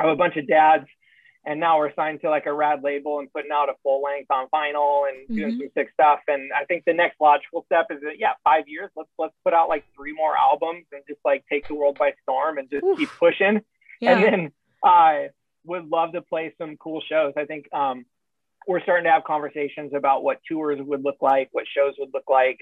of 0.00 0.08
a 0.10 0.16
bunch 0.16 0.36
of 0.36 0.46
dads, 0.48 0.86
and 1.48 1.58
now 1.58 1.78
we're 1.78 1.94
signed 1.94 2.20
to 2.20 2.28
like 2.28 2.44
a 2.44 2.52
rad 2.52 2.82
label 2.84 3.20
and 3.20 3.32
putting 3.32 3.50
out 3.50 3.70
a 3.70 3.72
full 3.82 4.02
length 4.02 4.30
on 4.30 4.46
vinyl 4.54 5.08
and 5.08 5.26
doing 5.34 5.54
Mhm. 5.54 5.58
some 5.60 5.70
sick 5.74 5.90
stuff. 5.94 6.20
And 6.28 6.52
I 6.52 6.66
think 6.66 6.84
the 6.84 6.92
next 6.92 7.18
logical 7.20 7.64
step 7.64 7.86
is 7.90 8.02
that 8.02 8.18
yeah, 8.18 8.34
five 8.44 8.68
years. 8.68 8.90
Let's 8.94 9.08
let's 9.18 9.34
put 9.44 9.54
out 9.54 9.70
like 9.70 9.84
three 9.96 10.12
more 10.12 10.36
albums 10.36 10.84
and 10.92 11.02
just 11.08 11.20
like 11.24 11.44
take 11.50 11.66
the 11.66 11.74
world 11.74 11.96
by 11.98 12.12
storm 12.22 12.58
and 12.58 12.68
just 12.68 12.84
Oof. 12.84 12.98
keep 12.98 13.08
pushing. 13.18 13.62
Yeah. 14.00 14.12
And 14.12 14.22
then 14.24 14.52
I 14.84 15.30
would 15.64 15.88
love 15.88 16.12
to 16.12 16.20
play 16.22 16.54
some 16.58 16.76
cool 16.76 17.00
shows. 17.00 17.32
I 17.36 17.46
think 17.46 17.72
um, 17.72 18.04
we're 18.66 18.82
starting 18.82 19.04
to 19.04 19.10
have 19.10 19.24
conversations 19.24 19.94
about 19.94 20.22
what 20.22 20.40
tours 20.46 20.78
would 20.82 21.02
look 21.02 21.16
like, 21.22 21.48
what 21.52 21.64
shows 21.66 21.94
would 21.98 22.10
look 22.12 22.28
like, 22.28 22.58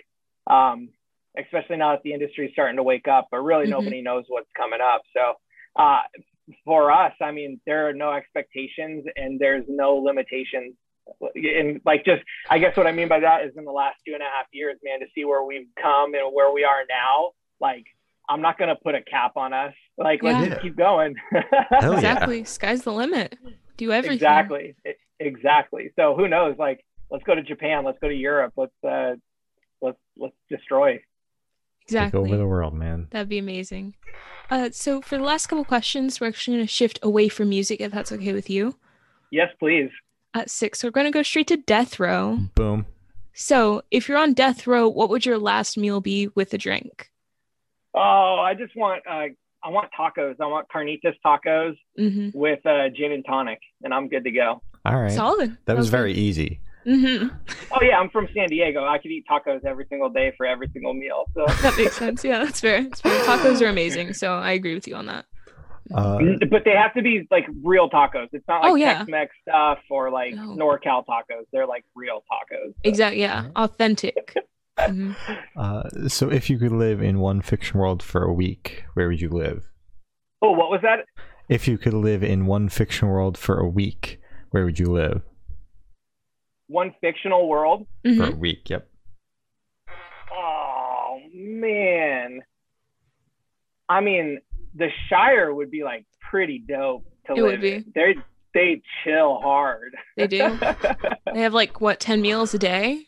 um, 0.47 0.91
especially 1.37 1.77
now 1.77 1.91
that 1.91 2.03
the 2.05 2.13
industry 2.13 2.47
is 2.47 2.53
starting 2.53 2.77
to 2.77 2.85
wake 2.85 3.09
up, 3.09 3.27
but 3.33 3.39
really 3.39 3.67
Mhm. 3.67 3.71
nobody 3.71 4.01
knows 4.01 4.25
what's 4.29 4.51
coming 4.57 4.81
up. 4.81 5.03
So 5.13 5.35
uh, 5.75 6.03
for 6.65 6.91
us, 6.93 7.13
I 7.21 7.33
mean, 7.33 7.61
there 7.67 7.89
are 7.89 7.93
no 7.93 8.13
expectations 8.13 9.05
and 9.17 9.39
there's 9.41 9.65
no 9.69 9.97
limitations. 9.97 10.75
And 11.35 11.81
like, 11.85 12.05
just, 12.05 12.23
I 12.51 12.59
guess 12.59 12.77
what 12.77 12.87
I 12.87 12.93
mean 12.93 13.09
by 13.09 13.21
that 13.21 13.45
is 13.45 13.53
in 13.57 13.65
the 13.65 13.73
last 13.73 13.97
two 14.07 14.15
and 14.15 14.23
a 14.23 14.27
half 14.27 14.47
years, 14.53 14.77
man, 14.83 15.01
to 15.01 15.07
see 15.15 15.25
where 15.25 15.45
we've 15.45 15.69
come 15.81 16.15
and 16.15 16.33
where 16.33 16.53
we 16.53 16.65
are 16.65 16.85
now, 16.89 17.31
like, 17.61 17.85
I'm 18.29 18.41
not 18.41 18.59
going 18.59 18.69
to 18.69 18.77
put 18.77 18.95
a 18.95 19.03
cap 19.03 19.37
on 19.37 19.53
us. 19.53 19.73
Like, 19.97 20.23
let's 20.23 20.49
just 20.49 20.63
keep 20.63 20.77
going. 20.77 21.15
Hell 21.71 21.93
yeah. 21.93 21.95
exactly. 21.95 22.45
Sky's 22.45 22.83
the 22.83 22.93
limit. 22.93 23.37
Do 23.77 23.93
everything. 23.93 24.17
Exactly. 24.17 24.75
Exactly. 25.21 25.91
So 25.97 26.15
who 26.17 26.29
knows? 26.29 26.57
Like, 26.59 26.85
let's 27.11 27.25
go 27.25 27.35
to 27.35 27.43
Japan. 27.43 27.85
Let's 27.85 27.99
go 28.01 28.09
to 28.09 28.15
Europe. 28.15 28.53
Let's 28.57 28.73
uh, 28.87 29.15
let's 29.81 29.99
let's 30.19 30.35
destroy. 30.51 31.01
Exactly. 31.83 32.21
Take 32.21 32.29
over 32.29 32.37
the 32.37 32.47
world, 32.47 32.75
man. 32.75 33.07
That'd 33.11 33.29
be 33.29 33.39
amazing. 33.39 33.95
Uh, 34.51 34.71
so 34.73 35.01
for 35.01 35.17
the 35.19 35.25
last 35.25 35.47
couple 35.49 35.65
questions, 35.65 36.21
we're 36.21 36.29
actually 36.29 36.57
going 36.57 36.67
to 36.67 36.73
shift 36.73 36.99
away 37.03 37.29
from 37.29 37.49
music, 37.49 37.81
if 37.81 37.93
that's 37.93 38.13
okay 38.13 38.33
with 38.33 38.49
you. 38.49 38.77
Yes, 39.31 39.49
please. 39.59 39.91
At 40.35 40.51
six, 40.51 40.85
we're 40.85 40.91
going 40.91 41.07
to 41.07 41.11
go 41.11 41.23
straight 41.23 41.49
to 41.49 41.57
death 41.57 41.99
row. 41.99 42.39
Boom. 42.55 42.87
So 43.33 43.83
if 43.91 44.09
you're 44.09 44.19
on 44.19 44.35
death 44.35 44.67
row, 44.67 44.89
what 44.89 45.09
would 45.11 45.27
your 45.27 45.39
last 45.39 45.77
meal 45.77 46.01
be 46.01 46.29
with 46.35 46.55
a 46.55 46.59
drink? 46.59 47.11
Oh, 47.95 48.39
I 48.41 48.55
just 48.55 48.77
want 48.77 49.03
uh, 49.09 49.27
I 49.65 49.69
want 49.71 49.91
tacos. 49.99 50.37
I 50.41 50.47
want 50.47 50.69
carnitas 50.69 51.15
tacos 51.25 51.77
Mm-hmm. 51.99 52.39
with 52.39 52.65
uh, 52.67 52.89
gin 52.95 53.13
and 53.13 53.25
tonic, 53.25 53.59
and 53.83 53.93
I'm 53.95 54.09
good 54.09 54.25
to 54.25 54.31
go. 54.31 54.61
All 54.85 55.01
right. 55.01 55.11
Solid. 55.13 55.57
That 55.65 55.77
was 55.77 55.89
Okay. 55.89 55.97
very 55.97 56.13
easy. 56.13 56.61
Hmm 56.87 57.27
Oh 57.73 57.79
yeah, 57.83 57.99
I'm 57.99 58.09
from 58.11 58.29
San 58.35 58.49
Diego. 58.49 58.85
I 58.87 58.99
could 58.99 59.11
eat 59.11 59.25
tacos 59.31 59.65
every 59.65 59.87
single 59.91 60.09
day 60.09 60.33
for 60.37 60.47
every 60.47 60.69
single 60.73 60.95
meal. 60.95 61.25
So, 61.35 61.45
That 61.63 61.77
makes 61.77 61.97
sense. 61.97 62.23
Yeah, 62.25 62.45
that's 62.45 62.61
fair. 62.61 62.83
That's 62.85 63.01
fair. 63.01 63.25
Tacos 63.25 63.61
are 63.61 63.67
amazing, 63.69 64.15
so 64.15 64.35
I 64.35 64.53
agree 64.53 64.75
with 64.75 64.87
you 64.89 64.95
on 64.95 65.07
that. 65.07 65.25
Uh, 65.95 66.19
but 66.51 66.63
they 66.65 66.73
have 66.73 66.95
to 66.95 67.03
be 67.03 67.27
like 67.31 67.47
real 67.63 67.89
tacos. 67.91 68.29
It's 68.33 68.47
not 68.49 68.63
like 68.63 68.73
Oh, 68.73 68.75
yeah. 68.77 68.99
Tex-Mex 68.99 69.33
stuff 69.49 69.79
or 69.91 70.11
like 70.11 70.35
No. 70.35 70.57
NorCal 70.57 71.05
tacos. 71.07 71.45
They're 71.53 71.67
like 71.67 71.85
real 71.95 72.23
tacos. 72.31 72.69
So- 72.69 72.75
Exactly. 72.85 73.21
Yeah, 73.21 73.49
authentic. 73.57 74.37
Mhm. 74.79 75.17
uh, 75.57 76.09
so 76.09 76.31
if 76.31 76.51
you 76.51 76.59
could 76.59 76.71
live 76.73 77.01
in 77.01 77.19
one 77.19 77.41
fiction 77.41 77.81
world 77.81 78.03
for 78.03 78.23
a 78.25 78.33
week, 78.33 78.85
where 78.93 79.09
would 79.09 79.23
you 79.23 79.31
live? 79.31 79.71
Oh, 80.43 80.51
what 80.53 80.71
was 80.71 80.81
that? 80.83 81.07
If 81.49 81.67
you 81.67 81.79
could 81.79 81.95
live 81.95 82.23
in 82.23 82.45
one 82.45 82.69
fiction 82.69 83.09
world 83.09 83.39
for 83.39 83.59
a 83.59 83.67
week, 83.67 84.21
where 84.51 84.67
would 84.67 84.79
you 84.79 84.87
live? 84.93 85.23
One 86.69 86.95
fictional 87.01 87.49
world. 87.49 87.87
For 88.05 88.09
a 88.11 88.13
Mhm. 88.33 88.39
week, 88.39 88.69
yep. 88.71 88.89
Oh 90.33 91.19
man. 91.33 92.41
I 93.89 94.01
mean, 94.01 94.41
the 94.75 94.89
Shire 95.09 95.53
would 95.55 95.71
be 95.71 95.85
like 95.85 96.05
pretty 96.21 96.59
dope 96.59 97.05
to 97.27 97.33
It 97.33 97.37
live 97.37 97.45
would 97.45 97.61
be. 97.61 97.73
in. 97.75 97.93
They 97.95 98.15
they 98.55 98.83
chill 99.05 99.39
hard. 99.41 99.95
They 100.17 100.27
do. 100.27 100.59
They 101.33 101.43
have 101.43 101.55
like 101.55 101.81
what 101.81 102.01
ten 102.01 102.23
meals 102.23 102.55
a 102.55 102.59
day. 102.59 103.03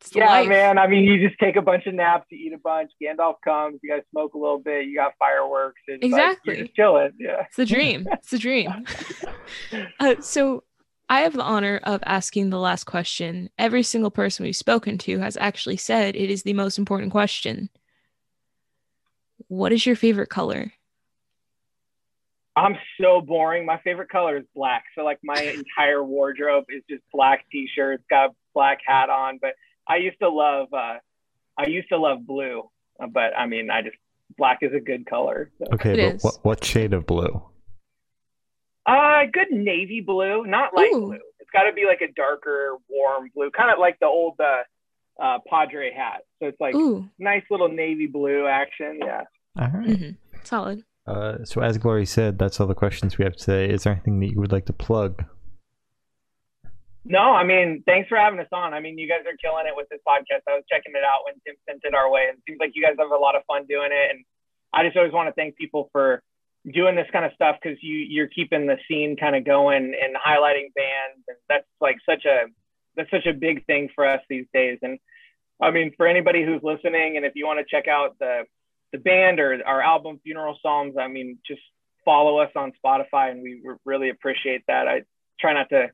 It's 0.00 0.14
yeah, 0.14 0.26
life. 0.26 0.48
man. 0.48 0.78
I 0.78 0.86
mean, 0.88 1.04
you 1.04 1.26
just 1.26 1.38
take 1.40 1.56
a 1.56 1.62
bunch 1.62 1.86
of 1.86 1.94
naps, 1.94 2.26
you 2.30 2.46
eat 2.48 2.52
a 2.52 2.58
bunch. 2.58 2.90
Gandalf 3.02 3.36
comes, 3.44 3.78
you 3.82 3.90
guys 3.90 4.02
smoke 4.10 4.34
a 4.34 4.38
little 4.38 4.58
bit, 4.58 4.86
you 4.86 4.96
got 4.96 5.12
fireworks. 5.18 5.80
It's 5.86 6.02
like, 6.02 6.10
Exactly. 6.10 6.56
you're 6.56 6.64
just 6.64 6.76
chilling. 6.76 7.12
Yeah. 7.18 7.42
It's 7.46 7.56
the 7.56 7.64
dream. 7.66 8.06
It's 8.10 8.30
the 8.30 8.38
dream. 8.38 8.70
Uh, 10.00 10.20
so 10.20 10.64
I 11.12 11.20
have 11.20 11.34
the 11.34 11.42
honor 11.42 11.78
of 11.82 12.02
asking 12.06 12.48
the 12.48 12.58
last 12.58 12.84
question. 12.84 13.50
Every 13.58 13.82
single 13.82 14.10
person 14.10 14.46
we've 14.46 14.56
spoken 14.56 14.96
to 14.96 15.18
has 15.18 15.36
actually 15.36 15.76
said 15.76 16.16
it 16.16 16.30
is 16.30 16.42
the 16.42 16.54
most 16.54 16.78
important 16.78 17.12
question. 17.12 17.68
What 19.48 19.72
is 19.72 19.84
your 19.84 19.94
favorite 19.94 20.30
color? 20.30 20.72
I'm 22.56 22.78
so 22.98 23.20
boring. 23.20 23.66
My 23.66 23.78
favorite 23.84 24.08
color 24.08 24.38
is 24.38 24.44
black. 24.54 24.84
So 24.94 25.04
like 25.04 25.18
my 25.22 25.34
entire 25.76 26.02
wardrobe 26.02 26.64
is 26.70 26.82
just 26.88 27.02
black 27.12 27.44
t-shirts, 27.52 28.02
got 28.08 28.30
a 28.30 28.34
black 28.54 28.78
hat 28.86 29.10
on. 29.10 29.38
But 29.38 29.52
I 29.86 29.96
used 29.96 30.18
to 30.20 30.30
love 30.30 30.68
uh 30.72 30.96
I 31.58 31.66
used 31.66 31.90
to 31.90 31.98
love 31.98 32.26
blue. 32.26 32.70
But 32.98 33.36
I 33.36 33.44
mean 33.44 33.70
I 33.70 33.82
just 33.82 33.96
black 34.38 34.60
is 34.62 34.72
a 34.72 34.80
good 34.80 35.04
color. 35.04 35.50
So. 35.58 35.74
Okay, 35.74 35.92
It 35.92 35.96
but 35.96 36.14
is. 36.14 36.22
what 36.22 36.34
what 36.42 36.64
shade 36.64 36.94
of 36.94 37.04
blue? 37.04 37.42
Uh 38.86 39.22
good 39.32 39.50
navy 39.50 40.00
blue, 40.00 40.44
not 40.44 40.74
light 40.74 40.90
Ooh. 40.94 41.00
blue. 41.06 41.20
It's 41.40 41.50
gotta 41.52 41.72
be 41.72 41.84
like 41.86 42.00
a 42.00 42.12
darker, 42.12 42.76
warm 42.88 43.30
blue, 43.34 43.50
kind 43.50 43.70
of 43.70 43.78
like 43.78 43.98
the 44.00 44.06
old 44.06 44.34
uh 44.40 45.22
uh 45.22 45.38
Padre 45.48 45.92
hat. 45.92 46.22
So 46.40 46.48
it's 46.48 46.60
like 46.60 46.74
Ooh, 46.74 47.08
nice 47.18 47.44
little 47.50 47.68
navy 47.68 48.06
blue 48.06 48.46
action. 48.46 48.98
Yeah. 49.00 49.22
All 49.58 49.68
right. 49.68 49.86
mhm. 49.86 50.16
solid. 50.44 50.84
Uh, 51.06 51.44
so 51.44 51.60
as 51.60 51.78
Glory 51.78 52.06
said, 52.06 52.38
that's 52.38 52.60
all 52.60 52.66
the 52.68 52.74
questions 52.74 53.18
we 53.18 53.24
have 53.24 53.34
today. 53.36 53.68
Is 53.72 53.82
there 53.82 53.92
anything 53.92 54.20
that 54.20 54.30
you 54.30 54.38
would 54.38 54.52
like 54.52 54.66
to 54.66 54.72
plug? 54.72 55.24
No, 57.04 57.18
I 57.34 57.42
mean, 57.42 57.82
thanks 57.84 58.08
for 58.08 58.16
having 58.16 58.38
us 58.38 58.46
on. 58.52 58.72
I 58.74 58.78
mean, 58.78 58.96
you 58.96 59.08
guys 59.08 59.26
are 59.26 59.36
killing 59.42 59.66
it 59.66 59.74
with 59.74 59.88
this 59.90 59.98
podcast. 60.06 60.46
I 60.48 60.54
was 60.54 60.62
checking 60.70 60.92
it 60.94 61.02
out 61.02 61.26
when 61.26 61.34
Tim 61.44 61.56
sent 61.68 61.80
it 61.82 61.94
our 61.94 62.08
way, 62.08 62.26
and 62.28 62.38
it 62.38 62.44
seems 62.46 62.58
like 62.60 62.70
you 62.74 62.82
guys 62.82 62.94
have 62.98 63.10
a 63.10 63.16
lot 63.16 63.34
of 63.34 63.42
fun 63.46 63.66
doing 63.66 63.90
it. 63.90 64.10
And 64.14 64.24
I 64.72 64.84
just 64.84 64.96
always 64.96 65.12
want 65.12 65.28
to 65.28 65.32
thank 65.34 65.56
people 65.56 65.88
for 65.90 66.22
doing 66.70 66.94
this 66.94 67.08
kind 67.12 67.24
of 67.24 67.32
stuff 67.34 67.56
because 67.62 67.78
you 67.82 67.98
you're 67.98 68.28
keeping 68.28 68.66
the 68.66 68.78
scene 68.88 69.16
kind 69.16 69.34
of 69.34 69.44
going 69.44 69.94
and 70.00 70.16
highlighting 70.16 70.72
bands, 70.74 71.24
and 71.28 71.36
that's 71.48 71.66
like 71.80 71.96
such 72.08 72.24
a 72.24 72.46
that's 72.96 73.10
such 73.10 73.26
a 73.26 73.32
big 73.32 73.64
thing 73.66 73.88
for 73.94 74.06
us 74.06 74.20
these 74.28 74.46
days. 74.52 74.78
And 74.82 74.98
I 75.60 75.70
mean, 75.70 75.92
for 75.96 76.06
anybody 76.06 76.44
who's 76.44 76.62
listening, 76.62 77.16
and 77.16 77.26
if 77.26 77.32
you 77.34 77.46
want 77.46 77.58
to 77.58 77.64
check 77.68 77.88
out 77.88 78.18
the 78.18 78.44
the 78.92 78.98
band 78.98 79.40
or 79.40 79.60
our 79.66 79.82
album 79.82 80.20
Funeral 80.22 80.58
Psalms, 80.62 80.94
I 80.98 81.08
mean, 81.08 81.38
just 81.46 81.62
follow 82.04 82.38
us 82.38 82.50
on 82.56 82.72
Spotify, 82.84 83.30
and 83.30 83.42
we 83.42 83.62
really 83.84 84.10
appreciate 84.10 84.62
that. 84.68 84.88
I 84.88 85.02
try 85.40 85.54
not 85.54 85.68
to 85.70 85.90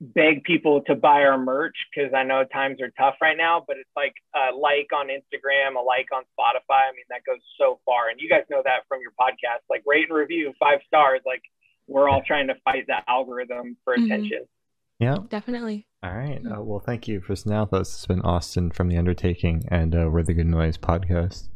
beg 0.00 0.44
people 0.44 0.80
to 0.86 0.94
buy 0.94 1.22
our 1.24 1.36
merch 1.38 1.76
because 1.94 2.12
I 2.14 2.22
know 2.22 2.44
times 2.44 2.80
are 2.80 2.90
tough 2.98 3.16
right 3.20 3.36
now, 3.36 3.62
but 3.66 3.76
it's 3.76 3.90
like 3.96 4.14
a 4.34 4.54
like 4.56 4.88
on 4.94 5.08
Instagram, 5.08 5.76
a 5.78 5.82
like 5.84 6.08
on 6.14 6.22
Spotify. 6.38 6.88
I 6.88 6.92
mean, 6.96 7.04
that 7.10 7.20
goes 7.26 7.40
so 7.58 7.80
far. 7.84 8.08
And 8.08 8.18
you 8.18 8.28
guys 8.28 8.44
know 8.50 8.62
that 8.64 8.88
from 8.88 9.00
your 9.02 9.12
podcast, 9.20 9.60
like 9.68 9.82
rate 9.86 10.06
and 10.08 10.16
review 10.16 10.52
five 10.58 10.78
stars. 10.86 11.20
Like 11.26 11.42
we're 11.86 12.08
all 12.08 12.22
trying 12.26 12.46
to 12.48 12.54
fight 12.64 12.84
that 12.88 13.04
algorithm 13.08 13.76
for 13.84 13.96
Mhm. 13.96 14.06
attention. 14.06 14.46
Yeah. 14.98 15.16
Definitely. 15.28 15.86
All 16.02 16.14
right. 16.14 16.40
Uh, 16.46 16.62
well, 16.62 16.78
thank 16.80 17.06
you 17.08 17.20
for 17.20 17.34
now. 17.46 17.64
This 17.66 17.92
has 17.96 18.06
been 18.06 18.20
Austin 18.22 18.70
from 18.70 18.88
The 18.88 18.96
Undertaking 18.98 19.64
and 19.68 19.94
uh, 19.94 20.08
We're 20.10 20.22
the 20.22 20.34
Good 20.34 20.46
Noise 20.46 20.78
podcast. 20.78 21.48